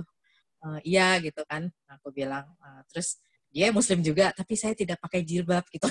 [0.62, 1.66] Uh, iya gitu kan.
[1.98, 3.18] Aku bilang uh, terus
[3.50, 5.90] dia muslim juga tapi saya tidak pakai jilbab gitu.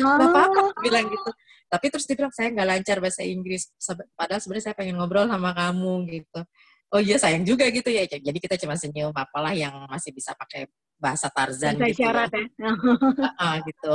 [0.00, 0.16] Oh.
[0.16, 1.30] apa-apa bilang gitu.
[1.68, 3.68] Tapi terus dia bilang saya nggak lancar bahasa Inggris.
[4.16, 6.40] Padahal sebenarnya saya pengen ngobrol sama kamu gitu
[6.90, 8.04] oh iya sayang juga gitu ya.
[8.06, 10.66] Jadi kita cuma senyum apalah yang masih bisa pakai
[11.00, 12.70] bahasa Tarzan bahasa gitu syarat ya, ya.
[13.42, 13.92] uh, gitu.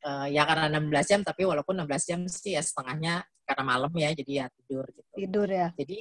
[0.00, 4.10] Uh, ya karena 16 jam tapi walaupun 16 jam sih ya setengahnya karena malam ya
[4.12, 5.10] jadi ya tidur gitu.
[5.16, 5.68] Tidur ya.
[5.78, 5.98] Jadi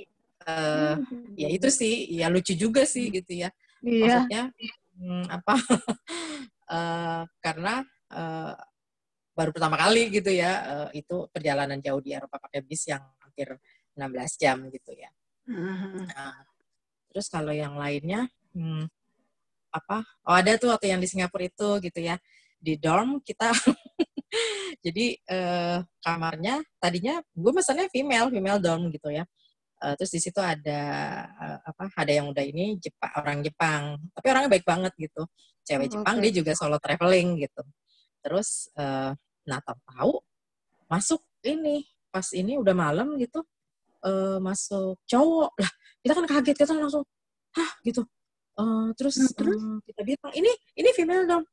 [0.49, 1.35] uh, hmm.
[1.37, 2.09] ya itu sih.
[2.09, 3.49] Ya lucu juga sih gitu ya.
[3.79, 4.27] Iya.
[4.27, 4.43] maksudnya
[4.99, 5.55] hmm, apa?
[6.67, 7.73] Uh, karena
[8.11, 8.53] uh,
[9.31, 13.55] baru pertama kali gitu ya uh, itu perjalanan jauh di Eropa pakai bis yang hampir
[13.95, 15.07] 16 jam gitu ya.
[15.49, 16.45] Nah,
[17.09, 18.85] terus kalau yang lainnya hmm,
[19.73, 20.05] apa?
[20.25, 22.21] Oh ada tuh waktu yang di Singapura itu gitu ya.
[22.59, 23.49] Di dorm kita
[24.85, 29.25] jadi uh, kamarnya tadinya gue pesannya female female dorm gitu ya.
[29.79, 30.81] Uh, terus di situ ada
[31.33, 31.89] uh, apa?
[31.97, 35.23] Ada yang udah ini Jepang orang Jepang, tapi orangnya baik banget gitu.
[35.65, 36.23] Cewek oh, Jepang okay.
[36.29, 37.61] dia juga solo traveling gitu.
[38.21, 39.15] Terus uh,
[39.47, 40.21] nah tahu
[40.85, 43.45] masuk ini pas ini udah malam gitu
[44.05, 45.71] uh, masuk cowok lah.
[45.99, 47.03] Kita kan kaget kita langsung
[47.55, 47.71] hah?
[47.83, 48.03] gitu.
[48.59, 51.43] Uh, terus uh, kita bilang ini ini female dong.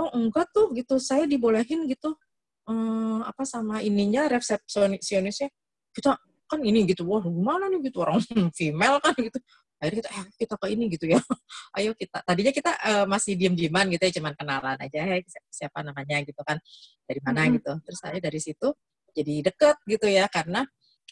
[0.00, 0.96] Oh enggak tuh gitu.
[0.96, 2.16] Saya dibolehin gitu.
[2.62, 5.52] Uh, apa sama ininya resepsionisnya.
[5.92, 6.16] Kita
[6.48, 7.04] kan ini gitu.
[7.08, 7.92] Wah gimana nih?
[7.92, 7.96] Gitu.
[8.00, 8.20] Orang
[8.58, 9.38] female kan gitu.
[9.82, 11.18] Akhirnya kita eh, kita ke ini gitu ya.
[11.76, 15.82] Ayo kita tadinya kita uh, masih diem dieman gitu ya cuman kenalan aja hey, siapa
[15.82, 16.22] namanya?
[16.22, 16.56] gitu kan.
[17.04, 17.44] Dari mana?
[17.44, 17.56] Mm-hmm.
[17.58, 17.72] gitu.
[17.82, 18.68] Terus saya dari situ
[19.12, 20.64] jadi deket gitu ya karena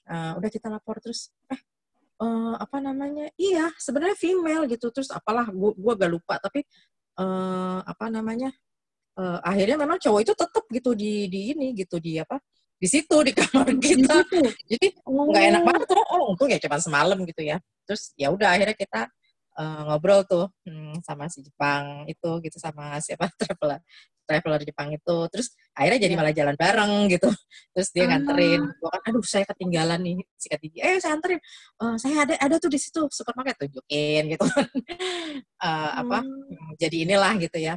[0.08, 1.60] uh, udah kita lapor terus eh
[2.22, 6.64] uh, apa namanya iya sebenarnya female gitu terus apalah gua, gua gak lupa tapi
[7.18, 8.52] uh, apa namanya
[9.20, 12.40] uh, akhirnya memang cowok itu tetap gitu di di ini gitu di apa
[12.80, 14.24] di situ di kamar kita.
[14.64, 15.50] Jadi nggak oh.
[15.52, 16.00] enak banget tuh.
[16.00, 17.60] Oh, untung ya cuma semalam gitu ya.
[17.84, 19.04] Terus ya udah akhirnya kita
[19.61, 23.85] uh, ngobrol tuh hmm, sama si Jepang itu gitu sama siapa traveler
[24.25, 25.16] traveler Jepang itu.
[25.29, 26.20] Terus akhirnya jadi iya.
[26.23, 27.29] malah jalan bareng gitu.
[27.77, 28.62] Terus dia nganterin.
[28.64, 28.73] Ah.
[28.81, 30.79] Gua kan aduh saya ketinggalan nih sikat gigi.
[30.81, 31.40] Eh saya anterin.
[31.77, 34.46] Uh, saya ada ada tuh di situ supermarket tunjukin gitu.
[34.49, 36.81] uh, apa hmm.
[36.81, 37.77] jadi inilah gitu ya.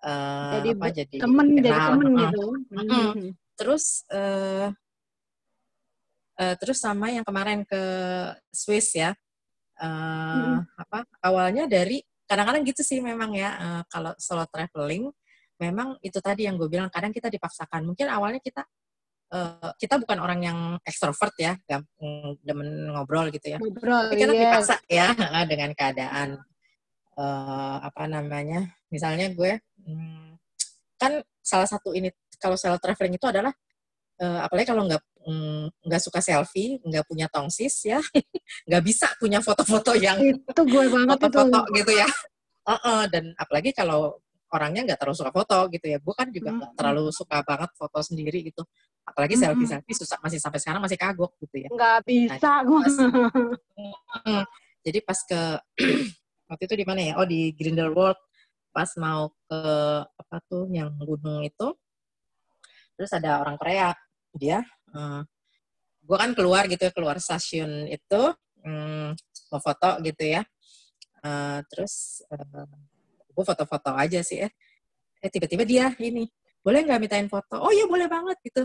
[0.00, 2.44] Uh, jadi apa jadi temen jadi temen gitu.
[2.72, 3.30] Mm -hmm
[3.60, 4.72] terus uh,
[6.40, 7.82] uh, terus sama yang kemarin ke
[8.48, 9.12] Swiss ya
[9.80, 10.58] uh, hmm.
[10.76, 15.10] apa awalnya dari kadang-kadang gitu sih memang ya uh, kalau solo traveling
[15.60, 18.62] memang itu tadi yang gue bilang kadang kita dipaksakan mungkin awalnya kita
[19.34, 24.32] uh, kita bukan orang yang ekstrovert ya gampang demen ngobrol gitu ya ngobrol, tapi kita
[24.32, 24.40] yes.
[24.40, 25.06] dipaksa ya
[25.50, 26.28] dengan keadaan
[27.18, 30.38] uh, apa namanya misalnya gue hmm,
[31.00, 32.08] kan salah satu ini
[32.40, 33.52] kalau solo traveling itu adalah
[34.20, 38.00] uh, apalagi kalau nggak mm, nggak suka selfie, nggak punya tongsis ya,
[38.68, 42.08] nggak bisa punya foto-foto yang itu gue banget foto-foto gitu ya.
[42.64, 45.98] Uh -uh, dan apalagi kalau orangnya nggak terlalu suka foto gitu ya.
[46.02, 46.78] Gue kan juga nggak hmm.
[46.78, 48.62] terlalu suka banget foto sendiri gitu.
[49.06, 49.42] Apalagi hmm.
[49.46, 51.68] selfie-selfie susah masih sampai sekarang masih kagok gitu ya.
[51.70, 52.84] Nggak nah, bisa nah, gue.
[54.86, 55.40] jadi pas ke
[56.50, 57.12] waktu itu di mana ya?
[57.18, 58.18] Oh di Grindelwald
[58.70, 59.62] pas mau ke
[60.06, 61.74] apa tuh yang gunung itu
[62.94, 63.90] terus ada orang Korea
[64.30, 64.62] dia
[64.94, 65.22] uh, eh,
[66.00, 68.22] gue kan keluar gitu ya keluar stasiun itu
[68.66, 69.14] um,
[69.50, 70.42] mau foto gitu ya.
[71.20, 72.78] Uh, terus uh, eh,
[73.30, 74.48] gue foto-foto aja sih ya
[75.20, 76.24] eh tiba-tiba dia ini
[76.60, 77.56] boleh nggak mintain foto?
[77.60, 78.64] Oh iya boleh banget gitu.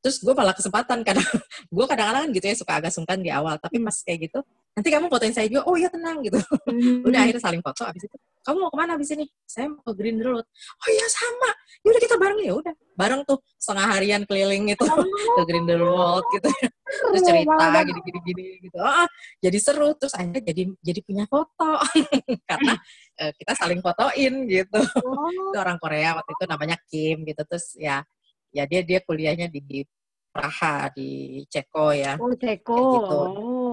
[0.00, 1.28] Terus gue malah kesempatan kadang
[1.68, 3.56] gue kadang-kadang gitu ya suka agak sungkan di awal.
[3.60, 4.40] Tapi pas kayak gitu
[4.76, 6.36] nanti kamu fotoin saya juga oh iya tenang gitu
[6.68, 7.08] hmm.
[7.08, 9.26] udah akhirnya saling foto abis itu kamu mau ke mana abis ini?
[9.42, 10.46] Saya mau ke Green Road.
[10.46, 11.50] Oh iya sama.
[11.82, 12.74] Ya udah kita bareng ya udah.
[12.94, 15.02] Bareng tuh setengah harian keliling itu oh.
[15.02, 16.48] ke Green Road gitu.
[16.86, 18.78] Terus cerita gini-gini gini gitu.
[18.78, 19.08] Oh,
[19.42, 21.82] jadi seru terus akhirnya jadi jadi punya foto
[22.50, 22.78] karena
[23.18, 24.80] uh, kita saling fotoin gitu.
[25.02, 25.26] Oh.
[25.26, 28.06] itu orang Korea waktu itu namanya Kim gitu terus ya
[28.54, 29.82] ya dia dia kuliahnya di
[30.30, 32.14] Praha di Ceko ya.
[32.14, 32.78] Oh Ceko.
[32.94, 33.18] gitu.
[33.18, 33.65] Oh.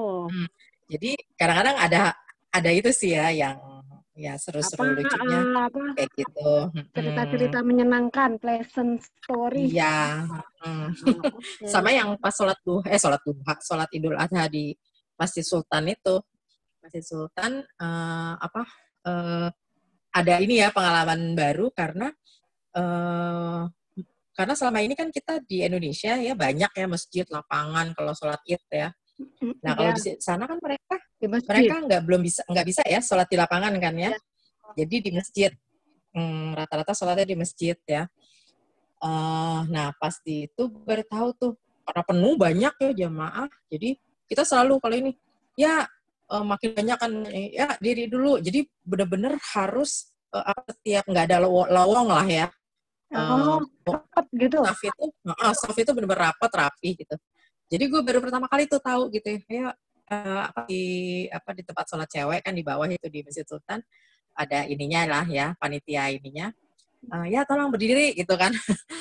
[0.94, 2.02] Jadi kadang-kadang ada
[2.54, 3.58] ada itu sih ya yang
[4.14, 6.52] ya seru-seru lucunya apa, kayak gitu
[6.94, 7.66] cerita-cerita hmm.
[7.66, 10.70] menyenangkan pleasant story iya hmm.
[10.70, 11.66] oh, okay.
[11.66, 14.70] sama yang pas sholat duha eh sholat duha sholat idul adha di
[15.18, 16.22] masjid sultan itu
[16.86, 18.64] masjid sultan uh, apa
[19.10, 19.50] uh,
[20.14, 22.14] ada ini ya pengalaman baru karena
[22.78, 23.66] uh,
[24.38, 28.62] karena selama ini kan kita di Indonesia ya banyak ya masjid lapangan kalau sholat id
[28.70, 28.94] ya
[29.64, 29.98] Nah kalau yeah.
[29.98, 33.94] di sana kan mereka mereka nggak belum bisa nggak bisa ya sholat di lapangan kan
[33.96, 34.12] ya.
[34.12, 34.18] Yeah.
[34.84, 35.52] Jadi di masjid
[36.14, 38.10] hmm, rata-rata sholatnya di masjid ya.
[39.04, 43.50] Uh, nah pas di itu baru tahu tuh karena penuh banyak ya jamaah.
[43.68, 44.00] Jadi
[44.32, 45.12] kita selalu kalau ini
[45.60, 45.84] ya
[46.32, 48.40] uh, makin banyak kan ya diri dulu.
[48.40, 52.48] Jadi benar-benar harus uh, setiap nggak ada lowong lah ya.
[53.14, 54.58] Oh, uh, rapat gitu.
[54.58, 57.16] Staff itu, uh, staff itu benar-benar rapat rapi gitu.
[57.74, 59.74] Jadi gue baru pertama kali tuh tahu gitu ya,
[60.14, 63.82] uh, apa di apa di tempat sholat cewek kan di bawah itu di Masjid Sultan
[64.38, 66.54] ada ininya lah ya panitia ininya.
[67.10, 68.54] Uh, ya tolong berdiri gitu kan,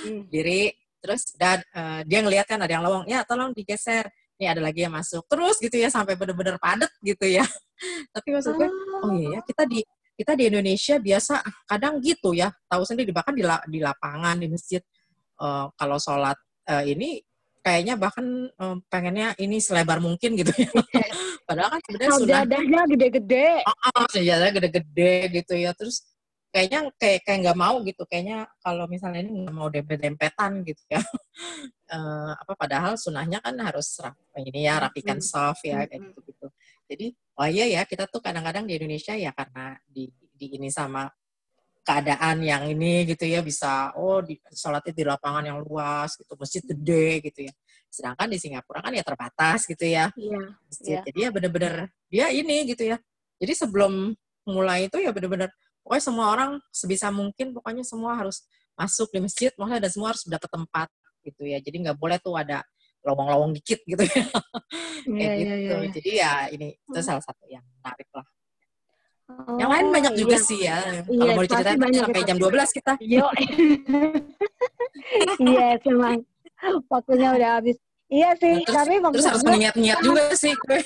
[0.09, 0.27] hmm.
[0.33, 0.73] diri
[1.05, 4.09] terus dan uh, dia ngeliat kan ada yang lowong, ya tolong digeser.
[4.41, 7.45] Ini ada lagi yang masuk terus gitu ya sampai bener-bener padet gitu ya.
[8.17, 8.69] Tapi maksud gue,
[9.05, 9.85] oh iya ya kita di
[10.17, 14.83] kita di Indonesia biasa kadang gitu ya tahu sendiri bahkan di, di lapangan di masjid
[15.41, 16.37] uh, kalau sholat
[16.69, 17.23] uh, ini
[17.63, 20.69] kayaknya bahkan um, pengennya ini selebar mungkin gitu ya.
[21.49, 23.49] Padahal kan sebenarnya sudah Sajadahnya gede-gede.
[23.67, 25.71] Oh, oh sajadahnya gede-gede gitu ya.
[25.75, 26.07] Terus
[26.55, 28.03] kayaknya kayak kayak nggak mau gitu.
[28.07, 31.03] Kayaknya kalau misalnya ini nggak mau dempet-dempetan gitu ya.
[31.95, 33.99] uh, apa padahal sunahnya kan harus
[34.39, 36.47] ini ya rapikan soft ya kayak gitu gitu.
[36.87, 37.07] Jadi
[37.39, 41.07] oh iya ya kita tuh kadang-kadang di Indonesia ya karena di di ini sama
[41.83, 44.39] keadaan yang ini gitu ya bisa oh di
[44.95, 47.53] di lapangan yang luas gitu masjid gede gitu ya.
[47.91, 50.09] Sedangkan di Singapura kan ya terbatas gitu ya.
[50.15, 51.03] Iya, masjid iya.
[51.11, 51.75] jadi ya benar-benar
[52.07, 52.97] dia ini gitu ya.
[53.43, 54.15] Jadi sebelum
[54.47, 55.51] mulai itu ya benar-benar
[55.83, 58.47] pokoknya semua orang sebisa mungkin pokoknya semua harus
[58.79, 60.89] masuk di masjid maksudnya dan semua harus dapat tempat
[61.27, 61.59] gitu ya.
[61.59, 62.63] Jadi nggak boleh tuh ada
[63.03, 64.23] lowong-lowong dikit gitu ya.
[65.03, 65.51] Kayak yeah, gitu.
[65.51, 65.93] yeah, yeah.
[65.99, 68.23] jadi ya ini itu salah satu yang menarik lah
[69.31, 70.47] Oh, yang lain banyak juga iya.
[70.47, 70.79] sih ya.
[71.07, 72.93] Iya, Kalau mau diceritain banyak sampai jam 12 kita.
[73.01, 73.27] Yo.
[75.53, 76.09] iya, cuma
[76.91, 77.77] waktunya udah habis.
[78.13, 80.85] Iya sih, nah, terus, tapi terus harus mengingat-ingat juga sih gue.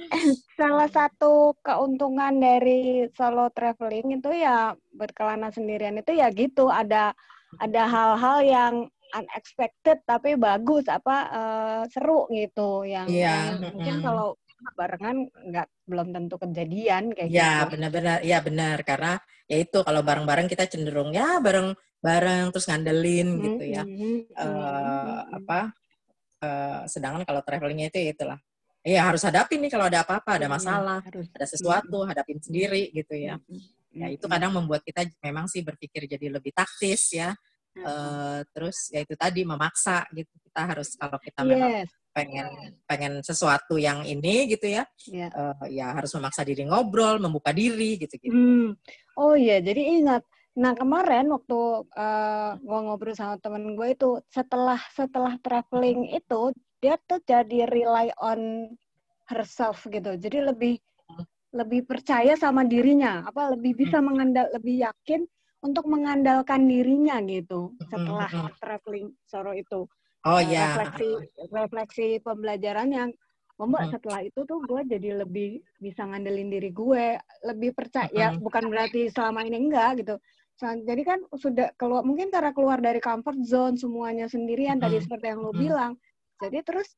[0.58, 7.18] Salah satu keuntungan dari solo traveling itu ya berkelana sendirian itu ya gitu, ada
[7.58, 8.74] ada hal-hal yang
[9.10, 13.56] unexpected tapi bagus apa uh, seru gitu yang, yeah.
[13.58, 14.38] yang mungkin kalau
[14.74, 17.78] barengan nggak belum tentu kejadian kayak ya, gitu.
[17.78, 19.12] benar-benar, ya benar karena
[19.46, 23.82] ya itu kalau bareng-bareng kita cenderung ya bareng-bareng terus ngandelin hmm, gitu ya.
[23.86, 25.60] Hmm, uh, apa?
[26.38, 28.38] Uh, sedangkan kalau travelingnya itu ya itulah.
[28.86, 31.26] Ya harus hadapin nih kalau ada apa-apa, ada masalah, harus.
[31.34, 33.36] ada sesuatu, hadapin sendiri gitu ya.
[33.90, 37.34] Ya itu kadang membuat kita memang sih berpikir jadi lebih taktis ya.
[37.78, 42.48] Uh, terus ya itu tadi memaksa gitu kita harus kalau kita memang yes pengen
[42.90, 45.30] pengen sesuatu yang ini gitu ya yeah.
[45.30, 45.38] Iya.
[45.38, 48.68] uh, ya harus memaksa diri ngobrol membuka diri gitu gitu hmm.
[49.14, 50.26] oh iya jadi ingat
[50.58, 56.50] nah kemarin waktu uh, gue ngobrol sama temen gue itu setelah setelah traveling itu
[56.82, 58.74] dia tuh jadi rely on
[59.30, 60.82] herself gitu jadi lebih
[61.54, 64.06] lebih percaya sama dirinya apa lebih bisa hmm.
[64.10, 65.22] mengandal lebih yakin
[65.62, 68.50] untuk mengandalkan dirinya gitu hmm, setelah hmm.
[68.58, 69.86] traveling soro itu
[70.26, 71.10] oh ya refleksi
[71.52, 73.10] refleksi pembelajaran yang
[73.58, 73.94] membuat hmm.
[73.98, 78.42] setelah itu tuh gue jadi lebih bisa ngandelin diri gue lebih percaya ya, hmm.
[78.42, 80.16] bukan berarti selama ini enggak gitu
[80.58, 84.84] jadi kan sudah keluar mungkin karena keluar dari comfort zone semuanya sendirian hmm.
[84.86, 85.62] tadi seperti yang lo hmm.
[85.62, 85.92] bilang
[86.38, 86.88] jadi terus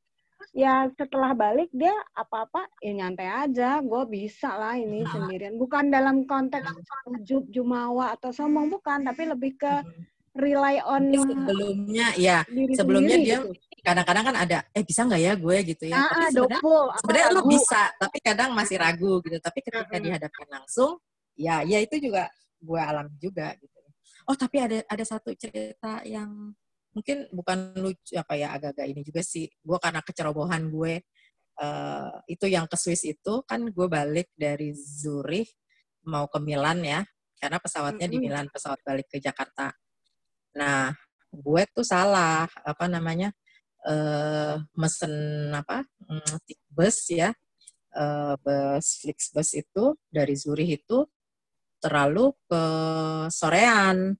[0.57, 6.25] ya setelah balik dia apa-apa ya nyantai aja gue bisa lah ini sendirian bukan dalam
[6.25, 6.73] konteks
[7.05, 12.39] ujub jumawa atau sombong bukan tapi lebih ke hmm rely on sebelumnya ya
[12.71, 13.51] sebelumnya dia gitu.
[13.83, 15.57] kadang-kadang kan ada eh bisa nggak ya gue?
[15.67, 15.95] gitu ya.
[15.99, 16.61] Ah, tapi sebenarnya
[17.01, 19.37] sebenarnya lo bisa tapi kadang masih ragu gitu.
[19.43, 21.01] Tapi ketika dihadapkan langsung
[21.35, 23.79] ya ya itu juga gue alami juga gitu.
[24.29, 26.55] Oh tapi ada ada satu cerita yang
[26.95, 29.51] mungkin bukan lucu apa ya agak-agak ini juga sih.
[29.59, 31.03] Gue karena kecerobohan gue
[31.59, 35.51] uh, itu yang ke Swiss itu kan gue balik dari Zurich
[36.07, 37.03] mau ke Milan ya.
[37.35, 38.21] Karena pesawatnya mm -hmm.
[38.21, 39.73] di Milan pesawat balik ke Jakarta
[40.57, 40.91] Nah,
[41.31, 43.31] gue tuh salah apa namanya
[43.87, 45.13] uh, mesen
[45.55, 46.35] apa mm,
[46.75, 47.31] bus ya
[47.95, 51.07] uh, bus Flixbus itu dari Zurich itu
[51.81, 52.63] terlalu ke
[53.31, 54.13] sorean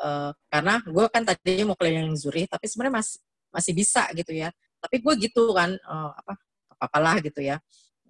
[0.00, 3.18] uh, karena gue kan tadinya mau keliling Zurich tapi sebenarnya masih
[3.50, 4.48] masih bisa gitu ya.
[4.80, 6.34] Tapi gue gitu kan uh, apa
[6.80, 7.60] apalah gitu ya.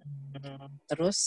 [0.01, 1.19] Hmm, terus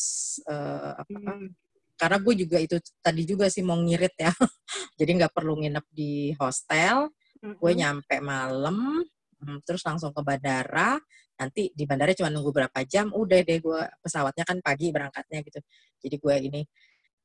[0.50, 1.63] uh, apa hmm
[2.04, 4.28] karena gue juga itu tadi juga sih mau ngirit ya.
[5.00, 7.08] Jadi nggak perlu nginep di hostel.
[7.44, 7.60] Mm-hmm.
[7.60, 9.04] gue nyampe malam
[9.36, 11.00] mm, terus langsung ke bandara.
[11.40, 15.60] Nanti di bandara cuma nunggu berapa jam udah deh gue pesawatnya kan pagi berangkatnya gitu.
[15.96, 16.62] Jadi gue ini.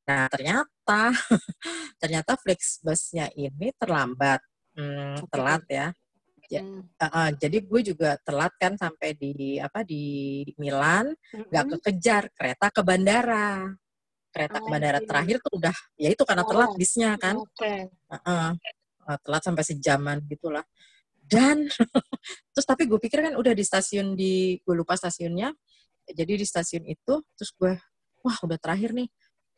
[0.07, 1.11] Nah ternyata
[2.01, 4.39] ternyata Flixbusnya ini terlambat.
[4.79, 5.87] Hmm, telat ya.
[6.49, 11.69] Ya, uh, uh, jadi gue juga telat kan sampai di apa di Milan, nggak mm
[11.69, 11.81] -hmm.
[11.85, 13.69] kekejar kereta ke bandara
[14.39, 17.35] kereta oh, bandara terakhir tuh udah ya itu karena telat oh, bisnya kan.
[17.35, 17.91] okay.
[18.07, 20.63] uh -uh, telat sampai sejaman gitulah.
[21.19, 21.67] Dan
[22.55, 25.51] terus tapi gue pikir kan udah di stasiun di gue lupa stasiunnya.
[26.07, 27.75] Jadi di stasiun itu terus gue
[28.23, 29.11] wah udah terakhir nih.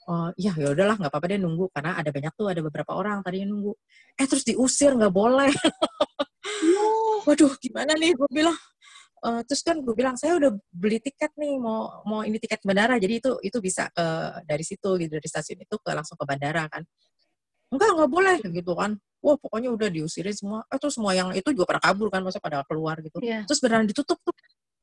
[0.09, 1.69] Oh ya ya udahlah nggak apa-apa deh nunggu.
[1.69, 3.77] Karena ada banyak tuh ada beberapa orang tadi nunggu.
[4.17, 5.53] Eh terus diusir nggak boleh.
[7.29, 8.17] Waduh gimana nih?
[8.17, 8.57] Gue bilang
[9.22, 12.97] uh, terus kan gue bilang saya udah beli tiket nih mau mau ini tiket bandara.
[12.97, 14.05] Jadi itu itu bisa ke
[14.45, 16.84] dari situ gitu dari stasiun itu ke langsung ke bandara kan.
[17.72, 18.97] Enggak nggak boleh gitu kan.
[19.22, 20.65] Wah pokoknya udah diusirin semua.
[20.67, 23.22] Eh terus semua yang itu juga pada kabur kan masa pada keluar gitu.
[23.22, 23.45] Yeah.
[23.45, 24.34] terus beneran ditutup tuh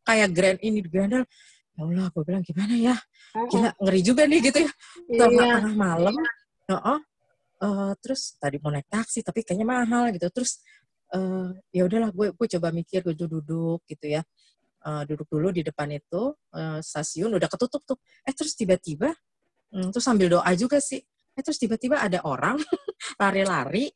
[0.07, 1.29] kayak grand ini di Grandel
[1.77, 2.97] ya Allah gue bilang gimana ya?
[3.35, 4.73] Gila ngeri juga nih gitu ya.
[5.15, 5.59] Tengah yeah.
[5.63, 7.01] tengah malam uh -uh.
[7.59, 10.31] Uh, terus tadi mau naik taksi tapi kayaknya mahal gitu.
[10.31, 10.63] Terus
[11.15, 14.23] uh, ya udahlah gue gue coba mikir gue duduk gitu ya
[14.85, 19.13] uh, duduk dulu di depan itu uh, stasiun udah ketutup tuh eh terus tiba-tiba
[19.73, 21.01] um, terus sambil doa juga sih
[21.35, 22.59] eh terus tiba-tiba ada orang
[23.23, 23.93] lari-lari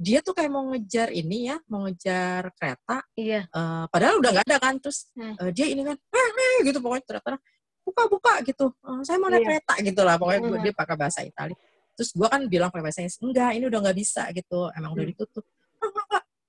[0.00, 3.04] dia tuh kayak mau ngejar ini ya, mau ngejar kereta.
[3.12, 3.44] Iya.
[3.52, 7.04] Uh, padahal udah nggak ada kan, terus uh, dia ini kan, eh, eh, gitu pokoknya
[7.04, 7.36] ternyata
[7.84, 9.48] buka buka gitu, uh, saya mau naik iya.
[9.60, 11.56] kereta gitu lah, pokoknya gue, dia pakai bahasa Italia.
[11.92, 15.04] Terus gue kan bilang pakai bahasa Inggris, enggak, ini udah nggak bisa gitu, emang udah
[15.04, 15.12] hmm.
[15.12, 15.44] ditutup.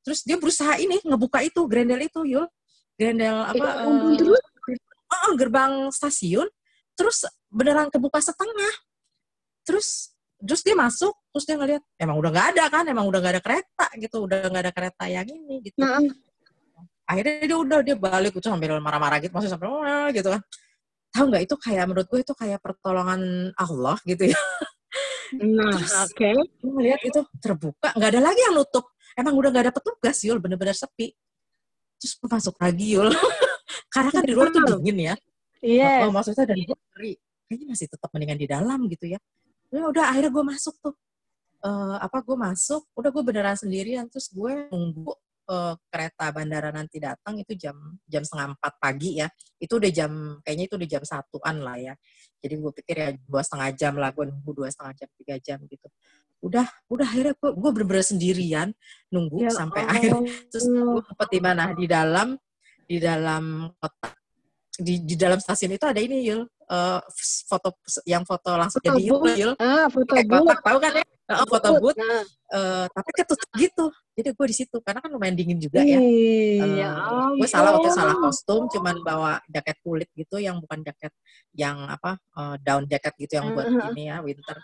[0.02, 2.46] Terus dia berusaha ini ngebuka itu grendel itu, yul,
[2.98, 3.86] grendel apa?
[3.86, 6.50] Uh, uh, gerbang stasiun,
[6.98, 8.74] terus beneran kebuka setengah.
[9.62, 13.34] Terus terus dia masuk terus dia ngeliat emang udah nggak ada kan emang udah nggak
[13.38, 16.02] ada kereta gitu udah nggak ada kereta yang ini gitu nah.
[17.06, 20.42] akhirnya dia udah dia balik itu sambil marah-marah gitu masih sampai oh, gitu kan
[21.14, 23.22] tahu nggak itu kayak menurut gue itu kayak pertolongan
[23.54, 24.40] Allah gitu ya
[25.38, 26.34] nah oke okay.
[26.66, 28.86] ngeliat itu terbuka nggak ada lagi yang nutup
[29.20, 30.38] emang udah nggak ada petugas yul.
[30.40, 31.12] Bener-bener sepi.
[32.02, 33.10] Terus masuk lagi yul.
[33.94, 35.16] Karena kan di luar tuh dingin ya.
[35.62, 35.92] Iya.
[36.02, 36.04] Yes.
[36.08, 36.80] oh, maksudnya dari luar
[37.52, 39.20] kayaknya masih tetap mendingan di dalam gitu ya.
[39.72, 40.96] Ya udah akhirnya gue masuk tuh.
[41.62, 42.82] Uh, apa gue masuk.
[42.96, 44.08] Udah gue beneran sendirian.
[44.08, 45.12] Terus gue nunggu
[45.52, 47.38] uh, kereta bandara nanti datang.
[47.44, 47.76] Itu jam
[48.08, 49.28] jam setengah empat pagi ya.
[49.60, 51.94] Itu udah jam kayaknya itu udah jam satuan lah ya.
[52.42, 54.10] Jadi gue pikir ya dua setengah jam lah.
[54.16, 55.88] Gue nunggu dua setengah jam tiga jam gitu
[56.42, 58.68] udah udah akhirnya gue gue bener-bener sendirian
[59.14, 59.94] nunggu ya, sampai oh.
[59.94, 60.12] akhir
[60.50, 62.28] terus gue sempet di mana di dalam
[62.90, 64.10] di dalam kota
[64.82, 67.00] di di dalam stasiun itu ada ini Yul uh,
[67.46, 67.70] foto
[68.08, 69.04] yang foto langsung foto jadi
[69.36, 69.54] Yul.
[69.60, 71.06] Ah, foto Kayak bapak tahu kan ya?
[71.32, 71.96] Uh, foto booth.
[72.00, 72.24] Nah.
[72.52, 73.86] Uh, tapi ketutup gitu.
[74.12, 76.00] Jadi gue di situ karena kan lumayan dingin juga ya.
[76.00, 81.12] Uh, gue salah waktu salah kostum, cuman bawa jaket kulit gitu yang bukan jaket
[81.56, 83.92] yang apa uh, down jacket gitu yang buat uh -huh.
[83.96, 84.58] ini ya winter.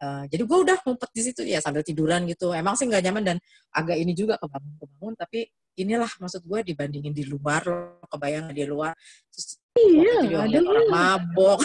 [0.00, 2.56] Uh, jadi gue udah ngumpet di situ ya sambil tiduran gitu.
[2.56, 3.36] Emang sih nggak nyaman dan
[3.68, 8.96] agak ini juga kebangun-kebangun, tapi inilah maksud gue dibandingin di luar, lo kebayang di luar.
[9.28, 11.60] Terus Iya, ada orang mabok.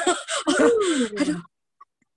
[1.19, 1.41] Aduh.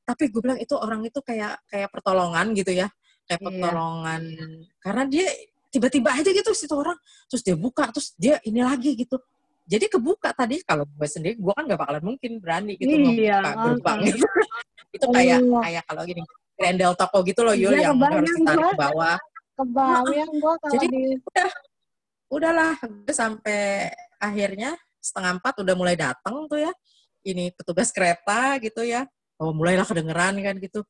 [0.04, 2.88] Tapi gue bilang itu orang itu kayak kayak pertolongan gitu ya,
[3.28, 3.48] kayak iya.
[3.48, 4.44] pertolongan iya.
[4.80, 5.26] karena dia
[5.68, 6.96] tiba-tiba aja gitu situ orang,
[7.28, 9.20] terus dia buka, terus dia ini lagi gitu.
[9.68, 13.50] Jadi kebuka tadi kalau gue sendiri, gue kan gak bakalan mungkin berani gitu iya, membuka
[13.68, 14.24] gerbang gitu.
[14.96, 15.60] itu kayak oh.
[15.60, 16.22] kayak kalau gini
[16.56, 19.16] grendel toko gitu loh Yul iya, yang harus ditarik ke bawah.
[19.58, 21.02] Kebayang gue kalau Jadi di...
[21.20, 21.50] udah
[22.28, 22.72] udahlah
[23.12, 26.72] sampai akhirnya setengah empat udah mulai datang tuh ya
[27.24, 29.08] ini petugas kereta gitu ya
[29.40, 30.84] oh mulailah kedengeran kan gitu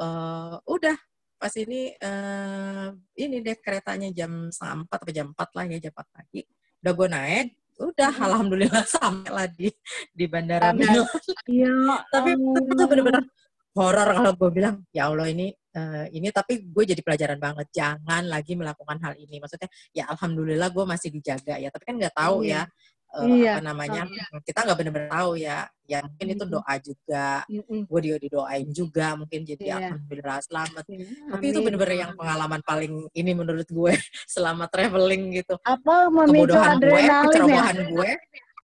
[0.00, 0.96] uh, udah
[1.40, 5.92] pas ini uh, ini deh keretanya jam setengah empat atau jam empat lah ya jam
[5.94, 6.40] empat pagi
[6.80, 7.46] udah gue naik
[7.80, 8.26] udah hmm.
[8.28, 9.72] alhamdulillah sampai lah di
[10.12, 11.08] di bandara Milan
[11.48, 11.72] iya
[12.12, 13.24] tapi itu bener-bener
[13.72, 18.26] horor kalau gue bilang ya Allah ini uh, ini tapi gue jadi pelajaran banget jangan
[18.26, 22.44] lagi melakukan hal ini maksudnya ya alhamdulillah gue masih dijaga ya tapi kan nggak tahu
[22.44, 22.66] iya.
[22.66, 23.58] ya uh, iya.
[23.58, 24.24] apa namanya oh, iya.
[24.46, 25.58] kita nggak benar-benar tahu ya
[25.90, 26.36] ya mungkin mm -hmm.
[26.38, 27.80] itu doa juga mm -hmm.
[27.90, 29.78] gue dia didoain juga mungkin jadi yeah.
[29.90, 31.28] alhamdulillah selamat yeah.
[31.34, 33.92] tapi itu benar-benar yang pengalaman paling ini menurut gue
[34.34, 37.18] selama traveling gitu apa kebodohan gue ya?
[37.26, 37.86] kecerobohan ya?
[37.90, 38.10] gue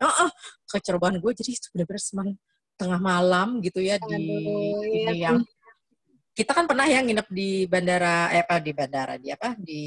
[0.02, 0.30] oh, oh
[0.70, 2.30] kecerobohan gue jadi itu benar-benar semang
[2.76, 4.22] tengah malam gitu ya Aduh, di
[4.92, 5.32] ini ya.
[5.32, 5.38] yang
[6.36, 9.82] kita kan pernah ya nginep di bandara eh apa di bandara di apa di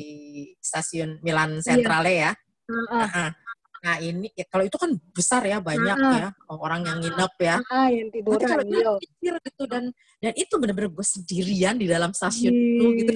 [0.58, 2.26] stasiun Milan Centrale iya.
[2.26, 2.32] ya.
[2.74, 3.30] Uh -uh.
[3.30, 3.49] Nah,
[3.80, 7.58] Nah ini ya, kalau itu kan besar ya banyak ah, ya orang yang nginep ya.
[7.72, 8.44] Ah, yang tiduran.
[8.44, 8.92] kalau iya.
[9.00, 9.84] kecil gitu dan
[10.20, 13.12] dan itu benar-benar gue sendirian di dalam stasiun itu gitu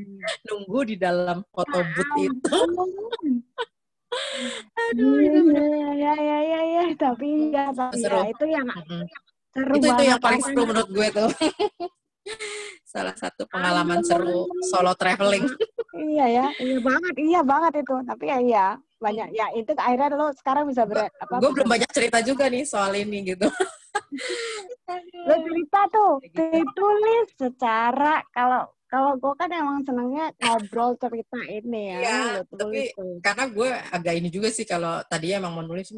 [0.50, 2.58] nunggu di dalam foto booth itu.
[4.88, 5.38] Aduh, itu
[6.00, 8.24] ya, ya ya ya tapi ya tapi seru.
[8.24, 8.66] ya itu yang
[9.52, 11.28] seru itu itu yang paling seru menurut gue tuh.
[12.92, 15.44] Salah satu pengalaman seru solo traveling.
[15.92, 17.96] iya ya, iya banget, iya banget itu.
[18.04, 18.66] Tapi ya iya,
[18.98, 19.28] banyak.
[19.34, 22.92] Ya itu akhirnya lo sekarang bisa ber apa gue belum banyak cerita juga nih soal
[22.98, 23.46] ini gitu.
[25.28, 32.00] Lo cerita tuh ditulis secara kalau kalau gue kan emang senengnya ngobrol cerita ini ya,
[32.00, 33.20] ya tapi tuh.
[33.20, 35.92] karena gue agak ini juga sih kalau tadi emang mau nulis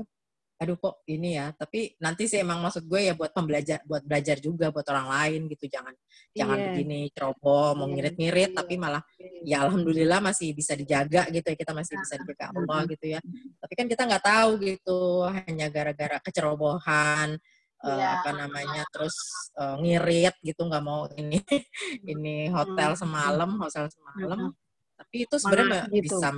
[0.60, 4.36] aduh kok ini ya tapi nanti sih emang maksud gue ya buat pembelajar buat belajar
[4.44, 5.96] juga buat orang lain gitu jangan
[6.36, 6.44] yeah.
[6.44, 7.92] jangan begini ceroboh mau yeah.
[7.96, 8.58] ngirit-ngirit yeah.
[8.60, 9.02] tapi malah
[9.40, 13.20] ya alhamdulillah masih bisa dijaga gitu ya kita masih bisa dijaga Allah gitu ya
[13.56, 15.00] tapi kan kita nggak tahu gitu
[15.32, 17.40] hanya gara-gara kecerobohan
[17.80, 17.88] yeah.
[17.88, 18.08] uh, iya.
[18.20, 19.16] apa namanya terus
[19.56, 21.40] uh, ngirit gitu nggak mau ini
[22.12, 24.52] ini hotel semalam hotel semalam
[24.92, 26.20] tapi itu sebenarnya gitu.
[26.20, 26.28] bisa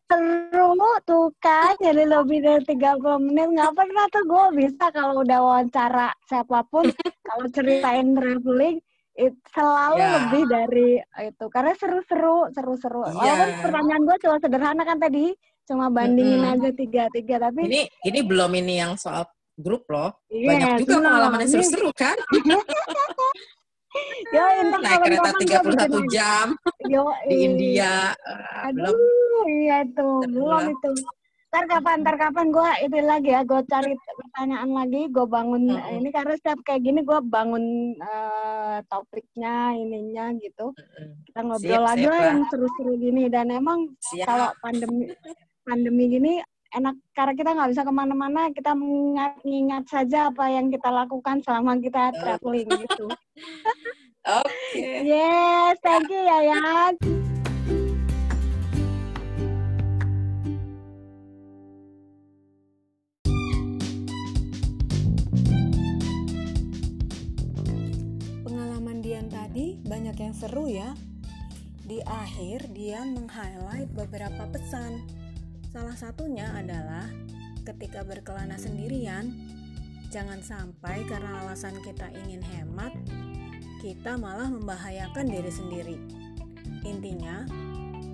[0.05, 5.39] seru tuh kan jadi lebih dari 30 menit nggak pernah tuh gue bisa kalau udah
[5.41, 6.85] wawancara siapa pun
[7.27, 8.77] kalau ceritain traveling
[9.15, 10.13] it selalu yeah.
[10.19, 10.89] lebih dari
[11.25, 13.15] itu karena seru-seru seru-seru yeah.
[13.15, 15.25] walaupun pertanyaan gue cuma sederhana kan tadi
[15.65, 16.53] cuma bandingin mm -hmm.
[16.61, 19.25] aja tiga tiga tapi ini ini belum ini yang soal
[19.57, 22.17] grup loh yeah, banyak juga pengalaman yang seru-seru kan
[24.33, 24.43] Yo,
[24.81, 26.47] naik kereta tiga puluh satu jam
[26.87, 28.11] Yo, di India.
[28.11, 30.91] uh, Aduh, belum iya itu belum itu.
[31.53, 35.79] Ntar kapan ntar kapan gue itu lagi ya gue cari pertanyaan lagi gue bangun uh
[35.79, 35.95] -uh.
[35.95, 40.75] ini karena setiap kayak gini gue bangun uh, topiknya ininya gitu.
[41.31, 43.31] Kita ngobrol siap, lagi lah yang seru-seru gini.
[43.31, 43.87] Dan emang
[44.27, 45.15] kalau pandemi
[45.63, 46.33] pandemi gini
[46.73, 51.77] enak karena kita nggak bisa ke mana-mana kita mengingat-ingat saja apa yang kita lakukan selama
[51.77, 53.07] kita traveling gitu.
[54.25, 54.49] Oke.
[54.73, 55.05] Okay.
[55.05, 56.65] yes, thank you ya ya.
[70.15, 70.89] banyak yang seru ya.
[71.85, 75.24] Di akhir dia meng-highlight beberapa pesan.
[75.75, 77.03] Salah satunya adalah
[77.67, 79.27] ketika berkelana sendirian,
[80.07, 82.95] jangan sampai karena alasan kita ingin hemat,
[83.83, 85.99] kita malah membahayakan diri sendiri.
[86.87, 87.43] Intinya,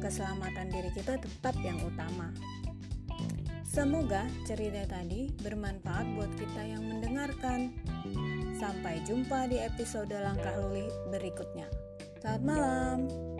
[0.01, 2.34] keselamatan diri kita tetap yang utama.
[3.62, 7.78] Semoga cerita tadi bermanfaat buat kita yang mendengarkan.
[8.57, 11.70] Sampai jumpa di episode Langkah Luli berikutnya.
[12.26, 13.30] Selamat malam.